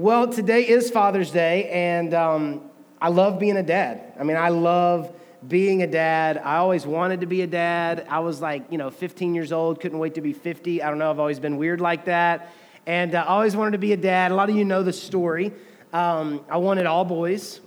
Well, 0.00 0.28
today 0.28 0.60
is 0.60 0.92
Father's 0.92 1.32
Day, 1.32 1.68
and 1.70 2.14
um, 2.14 2.70
I 3.02 3.08
love 3.08 3.40
being 3.40 3.56
a 3.56 3.64
dad. 3.64 4.12
I 4.16 4.22
mean, 4.22 4.36
I 4.36 4.50
love 4.50 5.12
being 5.48 5.82
a 5.82 5.88
dad. 5.88 6.38
I 6.38 6.58
always 6.58 6.86
wanted 6.86 7.22
to 7.22 7.26
be 7.26 7.42
a 7.42 7.48
dad. 7.48 8.06
I 8.08 8.20
was 8.20 8.40
like, 8.40 8.62
you 8.70 8.78
know, 8.78 8.90
15 8.90 9.34
years 9.34 9.50
old, 9.50 9.80
couldn't 9.80 9.98
wait 9.98 10.14
to 10.14 10.20
be 10.20 10.32
50. 10.32 10.84
I 10.84 10.88
don't 10.88 10.98
know, 11.00 11.10
I've 11.10 11.18
always 11.18 11.40
been 11.40 11.56
weird 11.56 11.80
like 11.80 12.04
that. 12.04 12.52
And 12.86 13.16
uh, 13.16 13.24
I 13.26 13.30
always 13.30 13.56
wanted 13.56 13.72
to 13.72 13.78
be 13.78 13.92
a 13.92 13.96
dad. 13.96 14.30
A 14.30 14.36
lot 14.36 14.48
of 14.48 14.54
you 14.54 14.64
know 14.64 14.84
the 14.84 14.92
story. 14.92 15.52
Um, 15.92 16.44
I 16.48 16.58
wanted 16.58 16.86
all 16.86 17.04
boys. 17.04 17.60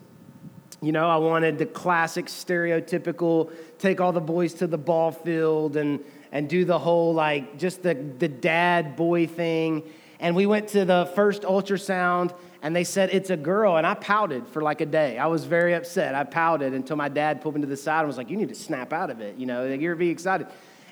You 0.82 0.94
know, 0.94 1.10
I 1.10 1.18
wanted 1.18 1.58
the 1.58 1.66
classic, 1.66 2.28
stereotypical 2.28 3.52
take 3.78 4.00
all 4.00 4.14
the 4.14 4.22
boys 4.22 4.54
to 4.54 4.68
the 4.68 4.78
ball 4.78 5.12
field 5.12 5.76
and, 5.76 6.00
and 6.32 6.48
do 6.48 6.64
the 6.64 6.80
whole, 6.80 7.14
like, 7.14 7.58
just 7.60 7.84
the, 7.84 7.94
the 7.94 8.30
dad 8.30 8.96
boy 8.96 9.28
thing. 9.28 9.84
And 10.22 10.36
we 10.36 10.46
went 10.46 10.70
to 10.70 10.86
the 10.86 11.12
first 11.16 11.42
ultrasound, 11.42 12.34
and 12.62 12.76
they 12.76 12.84
said 12.84 13.10
it's 13.12 13.32
a 13.32 13.36
girl. 13.36 13.78
And 13.78 13.88
I 13.88 13.96
pouted 13.96 14.48
for 14.48 14.62
like 14.62 14.80
a 14.80 14.86
day. 14.86 15.18
I 15.18 15.26
was 15.26 15.46
very 15.46 15.74
upset. 15.74 16.14
I 16.14 16.24
pouted 16.24 16.74
until 16.76 16.96
my 16.96 17.10
dad 17.10 17.42
pulled 17.42 17.56
me 17.56 17.62
to 17.62 17.68
the 17.68 17.76
side 17.76 18.02
and 18.02 18.08
was 18.08 18.18
like, 18.18 18.30
You 18.30 18.38
need 18.38 18.50
to 18.50 18.56
snap 18.56 18.94
out 18.94 19.10
of 19.10 19.20
it. 19.20 19.38
You 19.38 19.48
know, 19.48 19.66
you're 19.66 19.96
be 19.96 20.10
excited. 20.10 20.48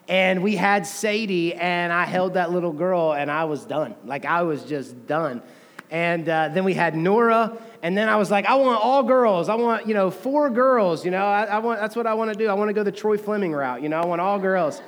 And 0.08 0.42
we 0.42 0.56
had 0.56 0.88
Sadie, 0.88 1.54
and 1.54 1.94
I 1.94 2.06
held 2.06 2.34
that 2.34 2.52
little 2.52 2.74
girl, 2.74 3.14
and 3.14 3.30
I 3.30 3.46
was 3.46 3.64
done. 3.64 3.94
Like, 4.04 4.26
I 4.26 4.42
was 4.42 4.64
just 4.64 5.06
done. 5.06 5.44
And 5.92 6.28
uh, 6.28 6.50
then 6.50 6.64
we 6.64 6.74
had 6.74 6.96
Nora, 6.96 7.56
and 7.84 7.96
then 7.96 8.10
I 8.10 8.16
was 8.16 8.32
like, 8.32 8.48
I 8.48 8.56
want 8.56 8.84
all 8.84 9.04
girls. 9.04 9.50
I 9.50 9.56
want, 9.56 9.88
you 9.88 9.94
know, 9.94 10.10
four 10.10 10.50
girls. 10.50 11.06
You 11.06 11.12
know, 11.12 11.24
I, 11.24 11.44
I 11.44 11.60
want, 11.60 11.80
that's 11.80 11.96
what 11.96 12.08
I 12.08 12.16
want 12.16 12.34
to 12.34 12.38
do. 12.38 12.48
I 12.48 12.54
want 12.54 12.70
to 12.70 12.74
go 12.74 12.82
the 12.82 12.92
Troy 12.92 13.18
Fleming 13.18 13.54
route. 13.54 13.84
You 13.84 13.90
know, 13.90 14.00
I 14.00 14.06
want 14.06 14.20
all 14.20 14.40
girls. 14.40 14.82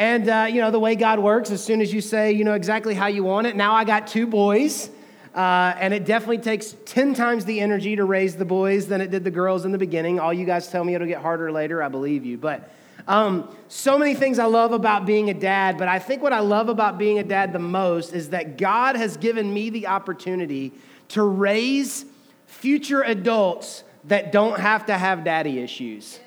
And, 0.00 0.30
uh, 0.30 0.46
you 0.48 0.62
know, 0.62 0.70
the 0.70 0.80
way 0.80 0.94
God 0.94 1.18
works, 1.18 1.50
as 1.50 1.62
soon 1.62 1.82
as 1.82 1.92
you 1.92 2.00
say, 2.00 2.32
you 2.32 2.42
know, 2.42 2.54
exactly 2.54 2.94
how 2.94 3.08
you 3.08 3.22
want 3.22 3.46
it, 3.46 3.54
now 3.54 3.74
I 3.74 3.84
got 3.84 4.06
two 4.06 4.26
boys. 4.26 4.88
Uh, 5.34 5.74
and 5.78 5.92
it 5.92 6.06
definitely 6.06 6.38
takes 6.38 6.74
10 6.86 7.12
times 7.12 7.44
the 7.44 7.60
energy 7.60 7.96
to 7.96 8.04
raise 8.06 8.34
the 8.34 8.46
boys 8.46 8.88
than 8.88 9.02
it 9.02 9.10
did 9.10 9.24
the 9.24 9.30
girls 9.30 9.66
in 9.66 9.72
the 9.72 9.78
beginning. 9.78 10.18
All 10.18 10.32
you 10.32 10.46
guys 10.46 10.68
tell 10.68 10.82
me 10.84 10.94
it'll 10.94 11.06
get 11.06 11.20
harder 11.20 11.52
later. 11.52 11.82
I 11.82 11.88
believe 11.88 12.24
you. 12.24 12.38
But 12.38 12.72
um, 13.06 13.54
so 13.68 13.98
many 13.98 14.14
things 14.14 14.38
I 14.38 14.46
love 14.46 14.72
about 14.72 15.04
being 15.04 15.28
a 15.28 15.34
dad, 15.34 15.76
but 15.76 15.86
I 15.86 15.98
think 15.98 16.22
what 16.22 16.32
I 16.32 16.40
love 16.40 16.70
about 16.70 16.96
being 16.96 17.18
a 17.18 17.22
dad 17.22 17.52
the 17.52 17.58
most 17.58 18.14
is 18.14 18.30
that 18.30 18.56
God 18.56 18.96
has 18.96 19.18
given 19.18 19.52
me 19.52 19.68
the 19.68 19.88
opportunity 19.88 20.72
to 21.08 21.22
raise 21.22 22.06
future 22.46 23.02
adults 23.02 23.84
that 24.04 24.32
don't 24.32 24.58
have 24.60 24.86
to 24.86 24.96
have 24.96 25.24
daddy 25.24 25.58
issues. 25.58 26.18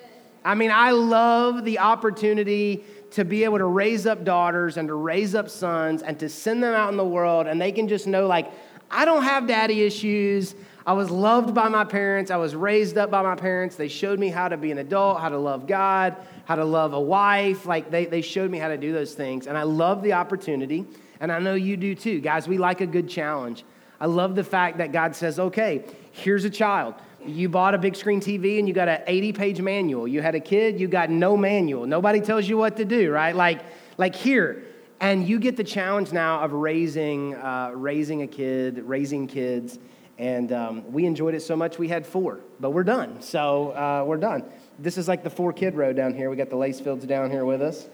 I 0.45 0.55
mean, 0.55 0.71
I 0.71 0.91
love 0.91 1.63
the 1.65 1.79
opportunity 1.79 2.83
to 3.13 3.23
be 3.23 3.43
able 3.43 3.59
to 3.59 3.65
raise 3.65 4.05
up 4.07 4.23
daughters 4.23 4.77
and 4.77 4.87
to 4.87 4.95
raise 4.95 5.35
up 5.35 5.49
sons 5.49 6.01
and 6.01 6.19
to 6.19 6.27
send 6.27 6.63
them 6.63 6.73
out 6.73 6.89
in 6.89 6.97
the 6.97 7.05
world 7.05 7.47
and 7.47 7.61
they 7.61 7.71
can 7.71 7.87
just 7.87 8.07
know, 8.07 8.27
like, 8.27 8.51
I 8.89 9.05
don't 9.05 9.23
have 9.23 9.47
daddy 9.47 9.83
issues. 9.83 10.55
I 10.85 10.93
was 10.93 11.09
loved 11.09 11.53
by 11.53 11.69
my 11.69 11.85
parents. 11.85 12.31
I 12.31 12.37
was 12.37 12.55
raised 12.55 12.97
up 12.97 13.09
by 13.09 13.21
my 13.21 13.35
parents. 13.35 13.75
They 13.75 13.87
showed 13.87 14.19
me 14.19 14.29
how 14.29 14.49
to 14.49 14.57
be 14.57 14.71
an 14.71 14.79
adult, 14.79 15.21
how 15.21 15.29
to 15.29 15.37
love 15.37 15.67
God, 15.67 16.15
how 16.45 16.55
to 16.55 16.65
love 16.65 16.93
a 16.93 16.99
wife. 16.99 17.65
Like, 17.65 17.89
they, 17.89 18.05
they 18.05 18.21
showed 18.21 18.51
me 18.51 18.57
how 18.57 18.67
to 18.67 18.77
do 18.77 18.91
those 18.91 19.13
things. 19.13 19.47
And 19.47 19.57
I 19.57 19.63
love 19.63 20.03
the 20.03 20.13
opportunity. 20.13 20.85
And 21.19 21.31
I 21.31 21.39
know 21.39 21.53
you 21.53 21.77
do 21.77 21.95
too. 21.95 22.19
Guys, 22.19 22.47
we 22.47 22.57
like 22.57 22.81
a 22.81 22.87
good 22.87 23.07
challenge. 23.07 23.63
I 23.99 24.07
love 24.07 24.35
the 24.35 24.43
fact 24.43 24.79
that 24.79 24.91
God 24.91 25.15
says, 25.15 25.39
okay, 25.39 25.85
here's 26.11 26.45
a 26.45 26.49
child. 26.49 26.95
You 27.25 27.49
bought 27.49 27.73
a 27.73 27.77
big 27.77 27.95
screen 27.95 28.19
TV 28.19 28.59
and 28.59 28.67
you 28.67 28.73
got 28.73 28.87
an 28.87 29.01
80 29.07 29.33
page 29.33 29.61
manual. 29.61 30.07
You 30.07 30.21
had 30.21 30.35
a 30.35 30.39
kid, 30.39 30.79
you 30.79 30.87
got 30.87 31.09
no 31.09 31.37
manual. 31.37 31.85
Nobody 31.85 32.21
tells 32.21 32.47
you 32.47 32.57
what 32.57 32.77
to 32.77 32.85
do, 32.85 33.11
right? 33.11 33.35
Like, 33.35 33.61
like 33.97 34.15
here. 34.15 34.63
And 34.99 35.27
you 35.27 35.39
get 35.39 35.57
the 35.57 35.63
challenge 35.63 36.13
now 36.13 36.39
of 36.41 36.53
raising, 36.53 37.35
uh, 37.35 37.71
raising 37.73 38.21
a 38.21 38.27
kid, 38.27 38.83
raising 38.85 39.27
kids. 39.27 39.79
And 40.17 40.51
um, 40.51 40.91
we 40.93 41.05
enjoyed 41.05 41.33
it 41.33 41.41
so 41.41 41.55
much, 41.55 41.77
we 41.77 41.87
had 41.87 42.05
four, 42.05 42.39
but 42.59 42.69
we're 42.69 42.83
done. 42.83 43.21
So 43.21 43.71
uh, 43.71 44.03
we're 44.05 44.17
done. 44.17 44.43
This 44.79 44.97
is 44.97 45.07
like 45.07 45.23
the 45.23 45.29
four 45.29 45.51
kid 45.53 45.75
row 45.75 45.91
down 45.91 46.13
here. 46.13 46.29
We 46.29 46.35
got 46.35 46.49
the 46.49 46.55
Lacefields 46.55 47.05
down 47.05 47.31
here 47.31 47.45
with 47.45 47.61
us. 47.61 47.87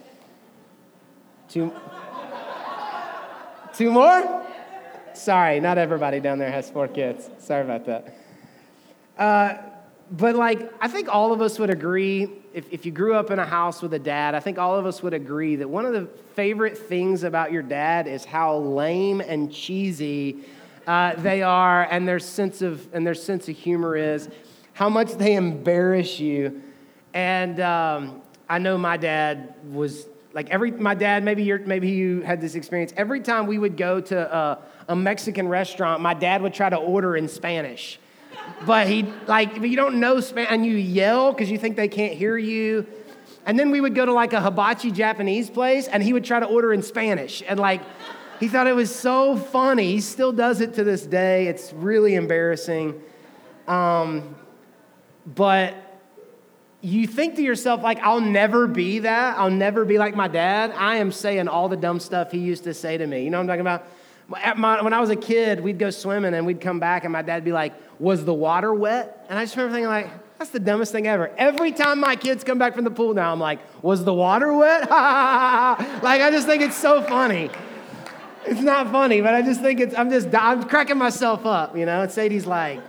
Two, 1.48 1.74
two 3.74 3.92
more? 3.92 4.46
Sorry, 5.14 5.60
not 5.60 5.78
everybody 5.78 6.20
down 6.20 6.38
there 6.38 6.52
has 6.52 6.70
four 6.70 6.88
kids. 6.88 7.30
Sorry 7.40 7.64
about 7.64 7.86
that. 7.86 8.16
But 9.20 10.36
like, 10.36 10.74
I 10.82 10.88
think 10.88 11.08
all 11.08 11.32
of 11.32 11.42
us 11.42 11.60
would 11.60 11.70
agree, 11.70 12.30
if, 12.54 12.72
if 12.72 12.86
you 12.86 12.92
grew 12.92 13.14
up 13.14 13.30
in 13.30 13.38
a 13.38 13.46
house 13.46 13.82
with 13.82 13.94
a 13.94 14.00
dad, 14.00 14.34
I 14.34 14.40
think 14.40 14.58
all 14.58 14.76
of 14.76 14.86
us 14.86 15.04
would 15.04 15.14
agree 15.14 15.58
that 15.58 15.70
one 15.70 15.86
of 15.86 15.94
the 15.94 16.08
favorite 16.34 16.78
things 16.78 17.24
about 17.24 17.52
your 17.52 17.62
dad 17.62 18.08
is 18.08 18.26
how 18.26 18.58
lame 18.58 19.22
and 19.22 19.52
cheesy 19.52 20.44
uh, 20.88 21.14
they 21.18 21.44
are 21.44 21.84
and 21.84 22.08
their 22.08 22.18
sense 22.18 22.64
of 22.64 22.88
and 22.94 23.06
their 23.06 23.14
sense 23.14 23.48
of 23.48 23.56
humor 23.56 23.96
is, 23.96 24.30
how 24.74 24.90
much 24.90 25.12
they 25.14 25.36
embarrass 25.36 26.20
you. 26.20 26.64
And 27.14 27.60
um, 27.60 28.24
I 28.48 28.58
know 28.58 28.78
my 28.78 28.98
dad 28.98 29.54
was 29.70 30.08
like 30.34 30.50
every 30.50 30.72
my 30.72 30.96
dad 30.96 31.24
maybe 31.24 31.44
you 31.44 31.60
maybe 31.66 31.90
you 31.90 32.22
had 32.22 32.42
this 32.42 32.56
experience 32.56 32.94
every 32.98 33.20
time 33.20 33.46
we 33.46 33.60
would 33.60 33.78
go 33.78 34.00
to 34.00 34.36
a, 34.36 34.60
a 34.88 34.96
mexican 34.96 35.48
restaurant 35.48 36.02
my 36.02 36.14
dad 36.14 36.44
would 36.44 36.54
try 36.54 36.70
to 36.70 36.76
order 36.76 37.18
in 37.18 37.28
spanish 37.28 38.00
but 38.66 38.88
he 38.88 39.04
like 39.28 39.56
if 39.58 39.64
you 39.64 39.76
don't 39.76 40.00
know 40.00 40.20
spanish 40.20 40.52
and 40.52 40.66
you 40.66 40.76
yell 40.76 41.32
because 41.32 41.50
you 41.50 41.58
think 41.58 41.76
they 41.76 41.88
can't 41.88 42.14
hear 42.14 42.38
you 42.38 42.86
and 43.46 43.58
then 43.58 43.72
we 43.72 43.80
would 43.82 43.96
go 43.96 44.06
to 44.06 44.14
like 44.14 44.34
a 44.34 44.42
hibachi 44.42 44.92
japanese 44.92 45.50
place 45.50 45.88
and 45.88 46.04
he 46.04 46.14
would 46.14 46.26
try 46.26 46.40
to 46.40 46.46
order 46.46 46.74
in 46.74 46.82
spanish 46.82 47.42
and 47.48 47.60
like 47.60 47.82
he 48.40 48.48
thought 48.48 48.68
it 48.68 48.76
was 48.76 48.94
so 48.94 49.36
funny 49.36 49.92
he 49.92 50.02
still 50.02 50.32
does 50.32 50.62
it 50.62 50.74
to 50.74 50.84
this 50.84 51.06
day 51.06 51.48
it's 51.48 51.74
really 51.74 52.16
embarrassing 52.16 53.02
um, 53.70 54.36
but 55.28 55.76
you 56.82 57.08
think 57.08 57.36
to 57.36 57.44
yourself, 57.44 57.84
like, 57.84 58.00
I'll 58.00 58.22
never 58.22 58.66
be 58.66 59.00
that. 59.00 59.38
I'll 59.38 59.52
never 59.52 59.86
be 59.86 59.98
like 59.98 60.16
my 60.16 60.28
dad. 60.28 60.74
I 60.76 60.98
am 60.98 61.12
saying 61.12 61.48
all 61.48 61.70
the 61.70 61.78
dumb 61.78 62.00
stuff 62.00 62.32
he 62.32 62.40
used 62.40 62.64
to 62.64 62.74
say 62.74 62.98
to 62.98 63.06
me. 63.06 63.24
You 63.24 63.30
know 63.30 63.38
what 63.38 63.42
I'm 63.44 63.48
talking 63.48 63.62
about? 63.62 63.86
My, 64.30 64.82
when 64.82 64.94
I 64.94 65.00
was 65.00 65.10
a 65.10 65.16
kid, 65.16 65.60
we'd 65.60 65.80
go 65.80 65.90
swimming 65.90 66.36
and 66.36 66.46
we'd 66.46 66.62
come 66.62 66.80
back, 66.80 67.04
and 67.04 67.12
my 67.12 67.22
dad'd 67.24 67.44
be 67.44 67.52
like, 67.52 67.74
Was 68.00 68.24
the 68.24 68.34
water 68.34 68.74
wet? 68.74 69.26
And 69.30 69.40
I 69.40 69.44
just 69.44 69.56
remember 69.56 69.76
thinking, 69.76 69.90
like, 69.90 70.10
that's 70.38 70.52
the 70.52 70.60
dumbest 70.60 70.92
thing 70.92 71.08
ever. 71.08 71.32
Every 71.38 71.72
time 71.72 72.00
my 72.00 72.16
kids 72.16 72.44
come 72.44 72.60
back 72.60 72.76
from 72.76 72.84
the 72.84 72.92
pool 72.92 73.14
now, 73.14 73.32
I'm 73.32 73.40
like, 73.40 73.60
Was 73.84 74.04
the 74.04 74.14
water 74.14 74.54
wet? 74.54 74.82
like, 74.90 76.22
I 76.22 76.30
just 76.32 76.48
think 76.48 76.62
it's 76.62 76.78
so 76.78 77.02
funny. 77.02 77.50
It's 78.46 78.62
not 78.62 78.92
funny, 78.92 79.22
but 79.22 79.34
I 79.34 79.42
just 79.42 79.62
think 79.62 79.80
it's, 79.80 79.96
I'm 79.96 80.10
just, 80.10 80.34
I'm 80.34 80.64
cracking 80.64 80.98
myself 80.98 81.46
up, 81.46 81.76
you 81.76 81.86
know? 81.86 82.02
And 82.02 82.12
Sadie's 82.12 82.46
like, 82.46 82.80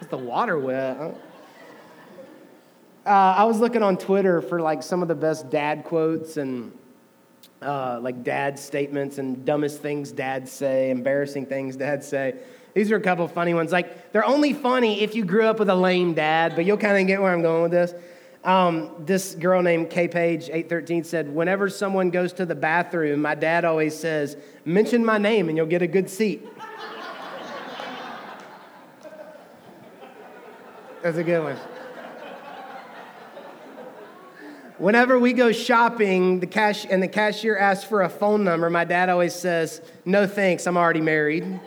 Was 0.00 0.08
the 0.08 0.18
water 0.18 0.58
wet? 0.58 1.14
uh, 3.06 3.08
I 3.08 3.44
was 3.44 3.58
looking 3.58 3.82
on 3.82 3.96
Twitter 3.96 4.42
for 4.42 4.60
like 4.60 4.82
some 4.82 5.02
of 5.02 5.08
the 5.08 5.14
best 5.14 5.50
dad 5.50 5.84
quotes 5.84 6.36
and 6.36 6.72
uh, 7.62 7.98
like 8.00 8.22
dad 8.22 8.58
statements 8.58 9.18
and 9.18 9.44
dumbest 9.44 9.80
things 9.80 10.12
dads 10.12 10.50
say, 10.50 10.90
embarrassing 10.90 11.46
things 11.46 11.76
dads 11.76 12.06
say. 12.06 12.34
These 12.74 12.90
are 12.92 12.96
a 12.96 13.00
couple 13.00 13.26
funny 13.28 13.54
ones. 13.54 13.72
Like 13.72 14.12
they're 14.12 14.24
only 14.24 14.52
funny 14.52 15.02
if 15.02 15.14
you 15.14 15.24
grew 15.24 15.44
up 15.44 15.58
with 15.58 15.68
a 15.68 15.74
lame 15.74 16.14
dad, 16.14 16.54
but 16.54 16.64
you'll 16.64 16.76
kind 16.76 16.98
of 16.98 17.06
get 17.06 17.20
where 17.20 17.32
I'm 17.32 17.42
going 17.42 17.62
with 17.62 17.72
this. 17.72 17.94
Um, 18.42 18.92
this 19.00 19.34
girl 19.34 19.60
named 19.60 19.90
K 19.90 20.08
Page 20.08 20.44
813 20.44 21.04
said, 21.04 21.34
"Whenever 21.34 21.68
someone 21.68 22.10
goes 22.10 22.32
to 22.34 22.46
the 22.46 22.54
bathroom, 22.54 23.20
my 23.20 23.34
dad 23.34 23.66
always 23.66 23.98
says, 23.98 24.36
mention 24.64 25.04
my 25.04 25.18
name 25.18 25.48
and 25.48 25.58
you'll 25.58 25.66
get 25.66 25.82
a 25.82 25.86
good 25.86 26.08
seat." 26.08 26.46
That's 31.02 31.18
a 31.18 31.24
good 31.24 31.42
one. 31.42 31.56
Whenever 34.80 35.18
we 35.18 35.34
go 35.34 35.52
shopping, 35.52 36.40
the 36.40 36.46
cash 36.46 36.86
and 36.88 37.02
the 37.02 37.08
cashier 37.08 37.54
asks 37.54 37.84
for 37.84 38.00
a 38.00 38.08
phone 38.08 38.44
number, 38.44 38.70
my 38.70 38.84
dad 38.84 39.10
always 39.10 39.34
says, 39.34 39.82
"No 40.06 40.26
thanks, 40.26 40.66
I'm 40.66 40.78
already 40.78 41.02
married." 41.02 41.60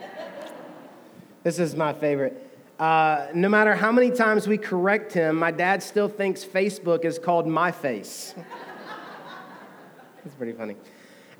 this 1.44 1.60
is 1.60 1.76
my 1.76 1.92
favorite. 1.92 2.34
Uh, 2.76 3.28
no 3.32 3.48
matter 3.48 3.76
how 3.76 3.92
many 3.92 4.10
times 4.10 4.48
we 4.48 4.58
correct 4.58 5.12
him, 5.12 5.36
my 5.36 5.52
dad 5.52 5.80
still 5.80 6.08
thinks 6.08 6.44
Facebook 6.44 7.04
is 7.04 7.20
called 7.20 7.46
My 7.46 7.70
Face. 7.70 8.34
It's 10.26 10.34
pretty 10.34 10.54
funny. 10.54 10.74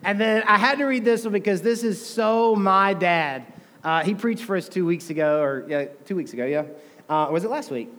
And 0.05 0.21
then 0.21 0.45
I 0.47 0.59
had 0.59 0.79
to 0.79 0.85
read 0.85 1.05
this 1.05 1.25
one 1.25 1.33
because 1.33 1.61
this 1.61 1.83
is 1.83 2.05
so 2.05 2.55
my 2.55 2.95
dad. 2.95 3.53
Uh, 3.83 4.05
he 4.05 4.15
preached 4.15 4.45
for 4.45 4.57
us 4.57 4.69
two 4.69 4.87
weeks 4.87 5.11
ago, 5.11 5.43
or 5.43 5.65
yeah, 5.67 5.87
two 6.05 6.15
weeks 6.15 6.35
ago, 6.35 6.47
yeah. 6.47 6.67
Uh, 7.09 7.31
was 7.33 7.43
it 7.43 7.51
last 7.51 7.73
week? 7.73 7.91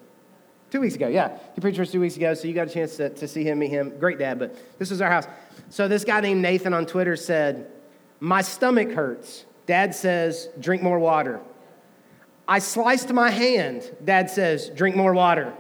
Two 0.76 0.82
weeks 0.82 0.96
ago, 0.96 1.08
yeah. 1.08 1.38
He 1.54 1.62
preached 1.62 1.78
for 1.78 1.84
us 1.84 1.92
two 1.94 2.02
weeks 2.02 2.18
ago, 2.18 2.34
so 2.34 2.50
you 2.50 2.54
got 2.54 2.68
a 2.68 2.70
chance 2.70 2.98
to, 2.98 3.10
to 3.10 3.30
see 3.30 3.46
him, 3.46 3.60
meet 3.60 3.70
him. 3.70 3.98
Great 3.98 4.20
dad, 4.20 4.38
but 4.38 4.58
this 4.78 4.92
is 4.92 5.00
our 5.00 5.10
house. 5.10 5.26
So 5.70 5.88
this 5.88 6.04
guy 6.04 6.20
named 6.20 6.42
Nathan 6.42 6.74
on 6.74 6.86
Twitter 6.86 7.16
said, 7.16 7.72
My 8.20 8.42
stomach 8.42 8.92
hurts. 8.92 9.46
Dad 9.68 9.96
says, 9.96 10.50
Drink 10.60 10.84
more 10.84 11.00
water. 11.00 11.40
I 12.46 12.60
sliced 12.60 13.14
my 13.14 13.30
hand. 13.30 13.90
Dad 14.04 14.30
says, 14.30 14.70
Drink 14.70 14.98
more 14.98 15.14
water. 15.14 15.54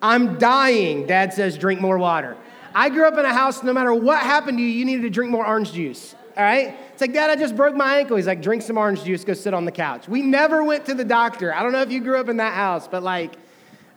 I'm 0.00 0.38
dying. 0.38 1.06
Dad 1.06 1.34
says, 1.34 1.58
Drink 1.58 1.82
more 1.82 1.98
water. 1.98 2.38
I 2.74 2.88
grew 2.88 3.06
up 3.06 3.18
in 3.18 3.26
a 3.26 3.34
house, 3.34 3.62
no 3.62 3.74
matter 3.74 3.92
what 3.92 4.20
happened 4.20 4.56
to 4.56 4.64
you, 4.64 4.70
you 4.70 4.86
needed 4.86 5.02
to 5.02 5.10
drink 5.10 5.30
more 5.30 5.46
orange 5.46 5.72
juice. 5.74 6.14
All 6.38 6.42
right? 6.42 6.74
It's 6.94 7.02
like, 7.02 7.12
Dad, 7.12 7.28
I 7.28 7.36
just 7.36 7.54
broke 7.54 7.76
my 7.76 7.98
ankle. 7.98 8.16
He's 8.16 8.26
like, 8.26 8.40
drink 8.40 8.62
some 8.62 8.78
orange 8.78 9.04
juice, 9.04 9.24
go 9.24 9.34
sit 9.34 9.52
on 9.52 9.66
the 9.66 9.72
couch. 9.72 10.08
We 10.08 10.22
never 10.22 10.64
went 10.64 10.86
to 10.86 10.94
the 10.94 11.04
doctor. 11.04 11.52
I 11.52 11.62
don't 11.62 11.72
know 11.72 11.82
if 11.82 11.92
you 11.92 12.00
grew 12.00 12.18
up 12.18 12.30
in 12.30 12.38
that 12.38 12.54
house, 12.54 12.88
but 12.88 13.02
like, 13.02 13.36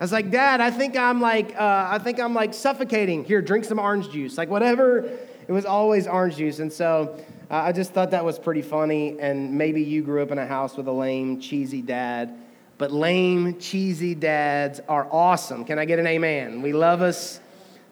I 0.00 0.04
was 0.04 0.12
like, 0.12 0.30
Dad, 0.30 0.62
I 0.62 0.70
think 0.70 0.96
I'm 0.96 1.20
like, 1.20 1.54
uh, 1.60 1.88
I 1.90 1.98
think 1.98 2.18
I'm 2.18 2.32
like 2.32 2.54
suffocating. 2.54 3.22
Here, 3.22 3.42
drink 3.42 3.66
some 3.66 3.78
orange 3.78 4.10
juice. 4.10 4.38
Like 4.38 4.48
whatever. 4.48 5.00
It 5.46 5.52
was 5.52 5.66
always 5.66 6.06
orange 6.06 6.36
juice, 6.36 6.58
and 6.58 6.72
so 6.72 7.22
uh, 7.50 7.56
I 7.56 7.72
just 7.72 7.92
thought 7.92 8.12
that 8.12 8.24
was 8.24 8.38
pretty 8.38 8.62
funny. 8.62 9.18
And 9.20 9.58
maybe 9.58 9.82
you 9.82 10.00
grew 10.02 10.22
up 10.22 10.30
in 10.30 10.38
a 10.38 10.46
house 10.46 10.74
with 10.76 10.88
a 10.88 10.92
lame, 10.92 11.38
cheesy 11.38 11.82
dad, 11.82 12.34
but 12.78 12.92
lame, 12.92 13.58
cheesy 13.58 14.14
dads 14.14 14.80
are 14.88 15.06
awesome. 15.10 15.66
Can 15.66 15.78
I 15.78 15.84
get 15.84 15.98
an 15.98 16.06
amen? 16.06 16.62
We 16.62 16.72
love 16.72 17.02
us 17.02 17.40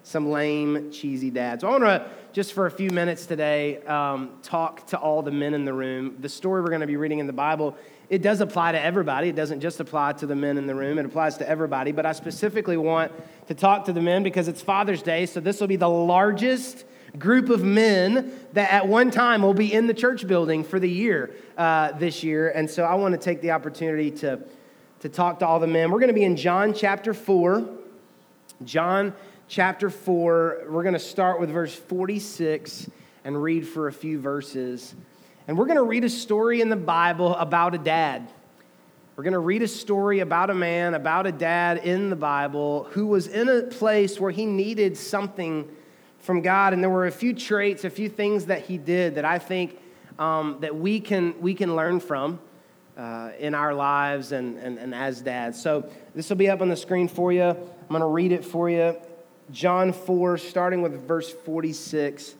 some 0.02 0.30
lame, 0.30 0.90
cheesy 0.90 1.28
dads. 1.28 1.60
So 1.60 1.68
I 1.68 1.72
want 1.72 1.84
to 1.84 2.08
just 2.32 2.54
for 2.54 2.64
a 2.64 2.70
few 2.70 2.88
minutes 2.88 3.26
today 3.26 3.82
um, 3.82 4.30
talk 4.42 4.86
to 4.86 4.98
all 4.98 5.20
the 5.20 5.30
men 5.30 5.52
in 5.52 5.66
the 5.66 5.74
room. 5.74 6.16
The 6.20 6.28
story 6.30 6.62
we're 6.62 6.68
going 6.68 6.80
to 6.80 6.86
be 6.86 6.96
reading 6.96 7.18
in 7.18 7.26
the 7.26 7.34
Bible 7.34 7.76
it 8.10 8.22
does 8.22 8.40
apply 8.40 8.72
to 8.72 8.80
everybody. 8.80 9.28
It 9.28 9.36
doesn't 9.36 9.60
just 9.60 9.80
apply 9.80 10.14
to 10.14 10.26
the 10.26 10.34
men 10.34 10.56
in 10.56 10.66
the 10.66 10.74
room, 10.74 10.98
it 10.98 11.04
applies 11.04 11.36
to 11.38 11.48
everybody. 11.48 11.92
But 11.92 12.06
I 12.06 12.12
specifically 12.12 12.76
want 12.76 13.12
to 13.48 13.54
talk 13.54 13.84
to 13.86 13.92
the 13.92 14.00
men 14.00 14.22
because 14.22 14.48
it's 14.48 14.62
Father's 14.62 15.02
Day, 15.02 15.26
so 15.26 15.40
this 15.40 15.60
will 15.60 15.68
be 15.68 15.76
the 15.76 15.88
largest 15.88 16.84
group 17.18 17.48
of 17.48 17.62
men 17.62 18.32
that 18.52 18.70
at 18.72 18.86
one 18.86 19.10
time 19.10 19.42
will 19.42 19.54
be 19.54 19.72
in 19.72 19.86
the 19.86 19.94
church 19.94 20.26
building 20.26 20.62
for 20.64 20.78
the 20.78 20.88
year 20.88 21.34
uh, 21.56 21.92
this 21.92 22.22
year. 22.22 22.50
And 22.50 22.68
so 22.68 22.84
I 22.84 22.94
want 22.94 23.12
to 23.12 23.18
take 23.18 23.40
the 23.40 23.52
opportunity 23.52 24.10
to, 24.10 24.40
to 25.00 25.08
talk 25.08 25.38
to 25.40 25.46
all 25.46 25.60
the 25.60 25.66
men. 25.66 25.90
We're 25.90 26.00
going 26.00 26.08
to 26.08 26.14
be 26.14 26.24
in 26.24 26.36
John 26.36 26.74
chapter 26.74 27.14
4. 27.14 27.66
John 28.64 29.14
chapter 29.48 29.90
4. 29.90 30.64
We're 30.68 30.82
going 30.82 30.94
to 30.94 30.98
start 30.98 31.40
with 31.40 31.50
verse 31.50 31.74
46 31.74 32.90
and 33.24 33.42
read 33.42 33.66
for 33.66 33.88
a 33.88 33.92
few 33.92 34.20
verses. 34.20 34.94
And 35.48 35.56
we're 35.56 35.64
going 35.64 35.78
to 35.78 35.82
read 35.82 36.04
a 36.04 36.10
story 36.10 36.60
in 36.60 36.68
the 36.68 36.76
Bible 36.76 37.34
about 37.36 37.74
a 37.74 37.78
dad. 37.78 38.28
We're 39.16 39.24
going 39.24 39.32
to 39.32 39.38
read 39.38 39.62
a 39.62 39.68
story 39.68 40.20
about 40.20 40.50
a 40.50 40.54
man, 40.54 40.92
about 40.92 41.26
a 41.26 41.32
dad 41.32 41.78
in 41.78 42.10
the 42.10 42.16
Bible 42.16 42.84
who 42.90 43.06
was 43.06 43.28
in 43.28 43.48
a 43.48 43.62
place 43.62 44.20
where 44.20 44.30
he 44.30 44.44
needed 44.44 44.94
something 44.94 45.66
from 46.18 46.42
God. 46.42 46.74
And 46.74 46.82
there 46.82 46.90
were 46.90 47.06
a 47.06 47.10
few 47.10 47.32
traits, 47.32 47.84
a 47.84 47.90
few 47.90 48.10
things 48.10 48.44
that 48.46 48.66
he 48.66 48.76
did 48.76 49.14
that 49.14 49.24
I 49.24 49.38
think 49.38 49.78
um, 50.18 50.58
that 50.60 50.76
we 50.76 51.00
can, 51.00 51.40
we 51.40 51.54
can 51.54 51.74
learn 51.74 52.00
from 52.00 52.40
uh, 52.98 53.30
in 53.38 53.54
our 53.54 53.72
lives 53.72 54.32
and, 54.32 54.58
and, 54.58 54.76
and 54.76 54.94
as 54.94 55.22
dads. 55.22 55.58
So 55.62 55.88
this 56.14 56.28
will 56.28 56.36
be 56.36 56.50
up 56.50 56.60
on 56.60 56.68
the 56.68 56.76
screen 56.76 57.08
for 57.08 57.32
you. 57.32 57.44
I'm 57.44 57.88
going 57.88 58.02
to 58.02 58.06
read 58.06 58.32
it 58.32 58.44
for 58.44 58.68
you. 58.68 58.98
John 59.50 59.94
4, 59.94 60.36
starting 60.36 60.82
with 60.82 61.08
verse 61.08 61.32
46. 61.32 62.34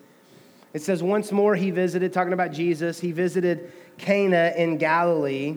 It 0.72 0.82
says, 0.82 1.02
Once 1.02 1.32
more 1.32 1.54
he 1.54 1.70
visited, 1.70 2.12
talking 2.12 2.32
about 2.32 2.52
Jesus, 2.52 3.00
he 3.00 3.12
visited 3.12 3.72
Cana 3.96 4.52
in 4.56 4.78
Galilee, 4.78 5.56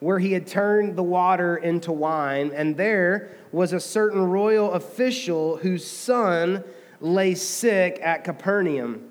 where 0.00 0.18
he 0.18 0.32
had 0.32 0.46
turned 0.46 0.96
the 0.96 1.02
water 1.02 1.56
into 1.56 1.92
wine. 1.92 2.52
And 2.54 2.76
there 2.76 3.30
was 3.52 3.72
a 3.72 3.80
certain 3.80 4.24
royal 4.24 4.72
official 4.72 5.56
whose 5.56 5.86
son 5.86 6.64
lay 7.00 7.34
sick 7.34 7.98
at 8.02 8.24
Capernaum. 8.24 9.10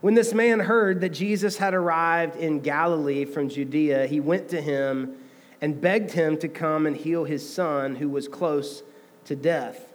When 0.00 0.14
this 0.14 0.34
man 0.34 0.60
heard 0.60 1.00
that 1.02 1.10
Jesus 1.10 1.58
had 1.58 1.74
arrived 1.74 2.36
in 2.36 2.60
Galilee 2.60 3.24
from 3.24 3.48
Judea, 3.48 4.06
he 4.06 4.18
went 4.18 4.48
to 4.48 4.60
him 4.60 5.16
and 5.60 5.80
begged 5.80 6.10
him 6.10 6.36
to 6.38 6.48
come 6.48 6.86
and 6.86 6.96
heal 6.96 7.24
his 7.24 7.48
son 7.48 7.94
who 7.94 8.08
was 8.08 8.26
close 8.26 8.82
to 9.26 9.36
death. 9.36 9.86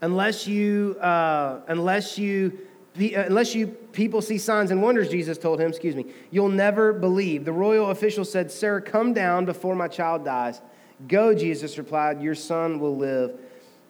Unless 0.00 0.46
you, 0.46 0.96
uh, 1.00 1.60
unless 1.68 2.16
you 2.16 2.58
Uh, 2.98 3.24
unless 3.26 3.54
you 3.54 3.66
people 3.66 4.22
see 4.22 4.38
signs 4.38 4.70
and 4.70 4.82
wonders, 4.82 5.08
Jesus 5.08 5.38
told 5.38 5.60
him, 5.60 5.68
excuse 5.68 5.94
me, 5.94 6.06
you'll 6.30 6.48
never 6.48 6.92
believe. 6.92 7.44
The 7.44 7.52
royal 7.52 7.90
official 7.90 8.24
said, 8.24 8.50
Sir, 8.50 8.80
come 8.80 9.12
down 9.12 9.44
before 9.44 9.74
my 9.74 9.88
child 9.88 10.24
dies. 10.24 10.60
Go, 11.08 11.34
Jesus 11.34 11.76
replied, 11.76 12.22
your 12.22 12.34
son 12.34 12.78
will 12.78 12.96
live. 12.96 13.38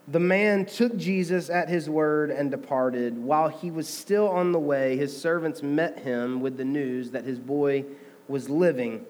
The 0.08 0.20
man 0.20 0.66
took 0.66 0.96
Jesus 0.96 1.50
at 1.50 1.68
his 1.68 1.90
word 1.90 2.30
and 2.30 2.50
departed. 2.50 3.18
While 3.18 3.48
he 3.48 3.70
was 3.70 3.88
still 3.88 4.28
on 4.28 4.52
the 4.52 4.58
way, 4.58 4.96
his 4.96 5.16
servants 5.16 5.62
met 5.62 6.00
him 6.00 6.40
with 6.40 6.56
the 6.56 6.64
news 6.64 7.10
that 7.10 7.24
his 7.24 7.38
boy 7.38 7.84
was 8.28 8.48
living. 8.48 9.04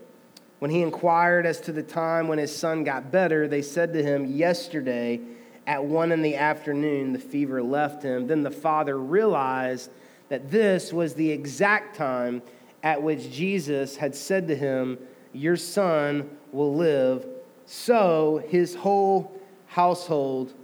When 0.58 0.70
he 0.70 0.80
inquired 0.82 1.44
as 1.44 1.60
to 1.62 1.72
the 1.72 1.82
time 1.82 2.28
when 2.28 2.38
his 2.38 2.54
son 2.54 2.82
got 2.82 3.10
better, 3.10 3.46
they 3.46 3.60
said 3.60 3.92
to 3.92 4.02
him, 4.02 4.26
Yesterday, 4.26 5.20
at 5.66 5.84
one 5.84 6.12
in 6.12 6.22
the 6.22 6.36
afternoon, 6.36 7.12
the 7.12 7.18
fever 7.18 7.62
left 7.62 8.02
him. 8.02 8.26
Then 8.26 8.42
the 8.42 8.50
father 8.50 8.98
realized 8.98 9.90
that 10.28 10.50
this 10.50 10.92
was 10.92 11.14
the 11.14 11.30
exact 11.30 11.96
time 11.96 12.42
at 12.82 13.02
which 13.02 13.30
Jesus 13.30 13.96
had 13.96 14.14
said 14.14 14.48
to 14.48 14.56
him, 14.56 14.98
Your 15.32 15.56
son 15.56 16.30
will 16.52 16.74
live. 16.74 17.26
So 17.66 18.44
his 18.48 18.74
whole 18.74 19.40
household 19.66 20.54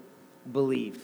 believed. 0.53 1.01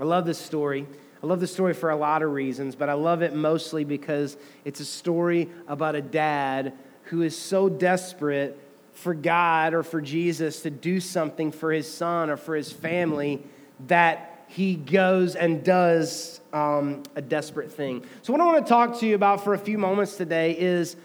I 0.00 0.04
love 0.04 0.24
this 0.24 0.38
story. 0.38 0.86
I 1.22 1.26
love 1.26 1.40
this 1.40 1.52
story 1.52 1.74
for 1.74 1.90
a 1.90 1.96
lot 1.96 2.22
of 2.22 2.32
reasons, 2.32 2.76
but 2.76 2.88
I 2.88 2.92
love 2.94 3.22
it 3.22 3.34
mostly 3.34 3.84
because 3.84 4.36
it's 4.64 4.80
a 4.80 4.84
story 4.84 5.50
about 5.66 5.96
a 5.96 6.02
dad 6.02 6.72
who 7.04 7.22
is 7.22 7.36
so 7.36 7.68
desperate 7.68 8.58
for 8.98 9.14
God 9.14 9.74
or 9.74 9.84
for 9.84 10.00
Jesus 10.00 10.62
to 10.62 10.70
do 10.70 10.98
something 10.98 11.52
for 11.52 11.70
his 11.70 11.90
son 11.90 12.30
or 12.30 12.36
for 12.36 12.56
his 12.56 12.72
family 12.72 13.40
that 13.86 14.44
he 14.48 14.74
goes 14.74 15.36
and 15.36 15.62
does 15.62 16.40
um, 16.52 17.04
a 17.14 17.22
desperate 17.22 17.70
thing. 17.70 18.04
So, 18.22 18.32
what 18.32 18.42
I 18.42 18.46
want 18.46 18.66
to 18.66 18.68
talk 18.68 18.98
to 18.98 19.06
you 19.06 19.14
about 19.14 19.44
for 19.44 19.54
a 19.54 19.58
few 19.58 19.78
moments 19.78 20.16
today 20.16 20.58
is 20.58 20.96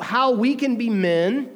how 0.00 0.30
we 0.30 0.54
can 0.54 0.76
be 0.76 0.88
men, 0.88 1.50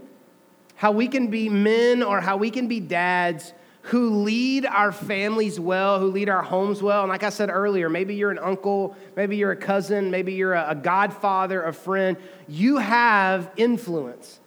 how 0.75 0.91
we 0.91 1.07
can 1.07 1.29
be 1.29 1.49
men 1.49 2.03
or 2.03 2.21
how 2.21 2.37
we 2.37 2.51
can 2.51 2.67
be 2.67 2.81
dads 2.81 3.53
who 3.83 4.25
lead 4.25 4.67
our 4.67 4.91
families 4.91 5.61
well, 5.61 6.01
who 6.01 6.11
lead 6.11 6.29
our 6.29 6.43
homes 6.43 6.83
well. 6.83 7.03
And 7.03 7.11
like 7.11 7.23
I 7.23 7.31
said 7.31 7.49
earlier, 7.49 7.89
maybe 7.89 8.17
you're 8.17 8.33
an 8.33 8.41
uncle, 8.41 8.97
maybe 9.15 9.37
you're 9.37 9.53
a 9.53 9.57
cousin, 9.57 10.11
maybe 10.11 10.33
you're 10.33 10.55
a, 10.55 10.71
a 10.71 10.75
godfather, 10.75 11.63
a 11.63 11.73
friend. 11.73 12.17
You 12.49 12.79
have 12.79 13.53
influence. 13.57 14.41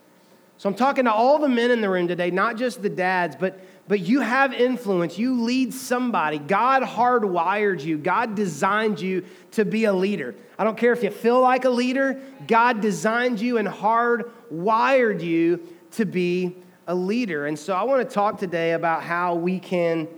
So 0.60 0.68
I'm 0.68 0.76
talking 0.76 1.06
to 1.06 1.14
all 1.14 1.40
the 1.40 1.48
men 1.48 1.72
in 1.72 1.80
the 1.80 1.90
room 1.90 2.10
today, 2.10 2.32
not 2.32 2.58
just 2.58 2.82
the 2.82 2.90
dads, 2.90 3.38
but, 3.38 3.62
but 3.88 4.02
you 4.02 4.20
have 4.20 4.52
influence. 4.52 5.18
You 5.18 5.42
lead 5.42 5.74
somebody. 5.74 6.38
God 6.38 6.84
hardwired 6.84 7.82
you, 7.82 7.98
God 7.98 8.36
designed 8.36 9.00
you 9.00 9.24
to 9.52 9.64
be 9.64 9.86
a 9.86 9.94
leader. 9.94 10.36
I 10.58 10.66
don't 10.66 10.78
care 10.78 10.92
if 10.92 11.02
you 11.02 11.12
feel 11.12 11.40
like 11.40 11.64
a 11.64 11.70
leader, 11.70 12.22
God 12.46 12.82
designed 12.82 13.40
you 13.40 13.58
and 13.58 13.70
hardwired 13.70 15.24
you 15.24 15.66
to 15.92 16.04
be 16.04 16.58
a 16.88 16.94
leader. 16.94 17.46
And 17.46 17.58
so 17.58 17.74
I 17.74 17.84
want 17.84 18.06
to 18.06 18.14
talk 18.14 18.38
today 18.38 18.74
about 18.74 19.02
how 19.02 19.36
we 19.36 19.62
can 19.62 20.10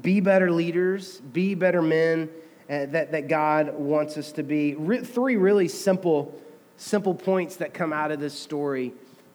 be 0.00 0.20
better 0.20 0.50
leaders, 0.50 1.20
be 1.20 1.54
better 1.54 1.82
men 1.82 2.30
uh, 2.70 2.86
that, 2.86 3.12
that 3.12 3.28
God 3.28 3.74
wants 3.74 4.16
us 4.16 4.32
to 4.32 4.42
be. 4.42 4.76
Re- 4.76 5.04
three 5.04 5.36
really 5.36 5.68
simple, 5.68 6.34
simple 6.78 7.14
points 7.14 7.56
that 7.56 7.74
come 7.74 7.92
out 7.92 8.12
of 8.12 8.18
this 8.18 8.32
story 8.32 8.94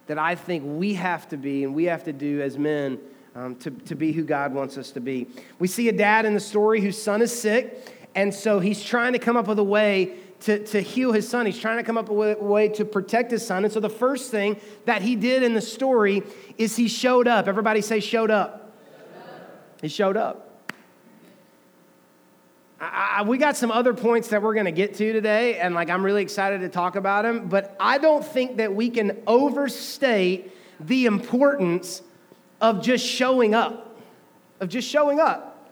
that 0.10 0.18
I 0.18 0.34
think 0.34 0.64
we 0.66 0.96
have 0.96 1.30
to 1.30 1.38
be 1.38 1.64
and 1.64 1.76
we 1.76 1.84
have 1.86 2.04
to 2.06 2.12
do 2.12 2.42
as 2.42 2.58
men 2.58 2.98
um, 3.36 3.56
to, 3.58 3.70
to 3.70 3.94
be 3.94 4.12
who 4.12 4.24
God 4.24 4.56
wants 4.56 4.76
us 4.76 4.90
to 4.92 5.00
be. 5.00 5.28
We 5.60 5.68
see 5.68 5.88
a 5.88 5.92
dad 5.92 6.26
in 6.26 6.34
the 6.34 6.40
story 6.40 6.82
whose 6.82 7.00
son 7.00 7.22
is 7.22 7.40
sick, 7.40 8.10
and 8.16 8.34
so 8.34 8.60
he's 8.60 8.84
trying 8.84 9.14
to 9.14 9.20
come 9.20 9.38
up 9.38 9.48
with 9.48 9.60
a 9.60 9.64
way 9.64 10.16
to, 10.42 10.66
to 10.66 10.82
heal 10.82 11.12
his 11.12 11.30
son. 11.30 11.46
He's 11.46 11.60
trying 11.60 11.78
to 11.78 11.84
come 11.84 11.96
up 11.96 12.10
with 12.10 12.40
a 12.42 12.44
way 12.44 12.70
to 12.70 12.86
protect 12.86 13.30
his 13.30 13.46
son. 13.46 13.66
And 13.66 13.72
so 13.72 13.80
the 13.80 13.88
first 13.88 14.32
thing 14.32 14.60
that 14.86 15.04
he 15.04 15.16
did 15.16 15.44
in 15.44 15.54
the 15.54 15.62
story 15.62 16.24
is 16.58 16.76
he 16.76 16.88
showed 16.88 17.28
up. 17.28 17.48
Everybody 17.48 17.82
say, 17.82 18.00
showed 18.00 18.32
up. 18.32 18.74
Showed 18.90 19.28
up. 19.30 19.82
He 19.82 19.88
showed 19.90 20.18
up. 20.18 20.49
I, 22.82 23.24
we 23.24 23.38
got 23.38 23.58
some 23.58 23.72
other 23.72 23.94
points 23.94 24.30
that 24.30 24.42
we're 24.42 24.54
going 24.54 24.66
to 24.66 24.72
get 24.72 24.96
to 24.96 25.14
today, 25.14 25.60
and 25.60 25.76
like 25.76 25.90
I'm 25.90 26.04
really 26.04 26.22
excited 26.22 26.62
to 26.62 26.70
talk 26.70 26.96
about 26.96 27.24
them. 27.24 27.50
But 27.50 27.76
I 27.80 27.98
don't 27.98 28.26
think 28.26 28.58
that 28.58 28.74
we 28.74 28.90
can 28.90 29.22
overstate 29.28 30.52
the 30.80 31.06
importance 31.06 32.02
of 32.62 32.82
just 32.82 33.06
showing 33.06 33.54
up, 33.54 34.00
of 34.62 34.70
just 34.70 34.88
showing 34.88 35.20
up. 35.20 35.72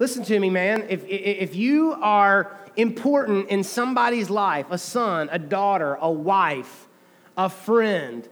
Listen 0.00 0.24
to 0.24 0.40
me, 0.40 0.50
man. 0.50 0.86
If 0.88 1.04
if 1.06 1.54
you 1.54 1.92
are 2.00 2.56
important 2.76 3.48
in 3.48 3.62
somebody's 3.62 4.30
life, 4.30 4.66
a 4.70 4.78
son, 4.78 5.28
a 5.30 5.38
daughter, 5.38 5.98
a 6.00 6.10
wife, 6.10 6.88
a 7.36 7.48
friend, 7.48 8.28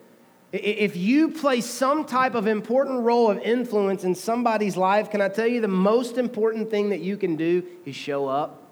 if 0.52 0.96
you 0.96 1.30
play 1.30 1.60
some 1.60 2.04
type 2.04 2.34
of 2.34 2.46
important 2.46 3.02
role 3.02 3.30
of 3.30 3.38
influence 3.38 4.04
in 4.04 4.14
somebody's 4.14 4.76
life, 4.76 5.10
can 5.10 5.20
I 5.20 5.28
tell 5.28 5.46
you 5.46 5.60
the 5.60 5.68
most 5.68 6.16
important 6.16 6.70
thing 6.70 6.88
that 6.90 7.00
you 7.00 7.16
can 7.16 7.36
do 7.36 7.62
is 7.84 7.94
show 7.94 8.26
up? 8.26 8.62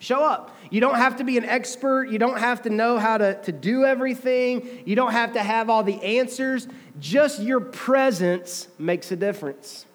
Show 0.00 0.22
up. 0.22 0.56
You 0.70 0.80
don't 0.80 0.96
have 0.96 1.16
to 1.16 1.24
be 1.24 1.38
an 1.38 1.44
expert. 1.44 2.10
You 2.10 2.18
don't 2.18 2.38
have 2.38 2.62
to 2.62 2.70
know 2.70 2.98
how 2.98 3.18
to, 3.18 3.40
to 3.42 3.52
do 3.52 3.84
everything. 3.84 4.82
You 4.84 4.96
don't 4.96 5.12
have 5.12 5.34
to 5.34 5.42
have 5.42 5.68
all 5.70 5.82
the 5.82 6.02
answers. 6.02 6.68
Just 6.98 7.40
your 7.40 7.60
presence 7.60 8.68
makes 8.78 9.12
a 9.12 9.16
difference. 9.16 9.86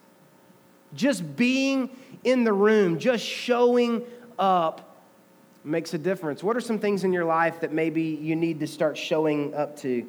Just 0.94 1.36
being 1.36 1.90
in 2.24 2.44
the 2.44 2.54
room, 2.54 3.00
just 3.00 3.26
showing 3.26 4.04
up 4.40 4.98
makes 5.64 5.94
a 5.94 5.98
difference. 5.98 6.44
What 6.44 6.56
are 6.56 6.62
some 6.62 6.78
things 6.78 7.04
in 7.04 7.12
your 7.12 7.26
life 7.26 7.62
that 7.62 7.72
maybe 7.72 8.04
you 8.04 8.36
need 8.36 8.60
to 8.60 8.68
start 8.68 8.98
showing 8.98 9.54
up 9.54 9.78
to? 9.78 10.08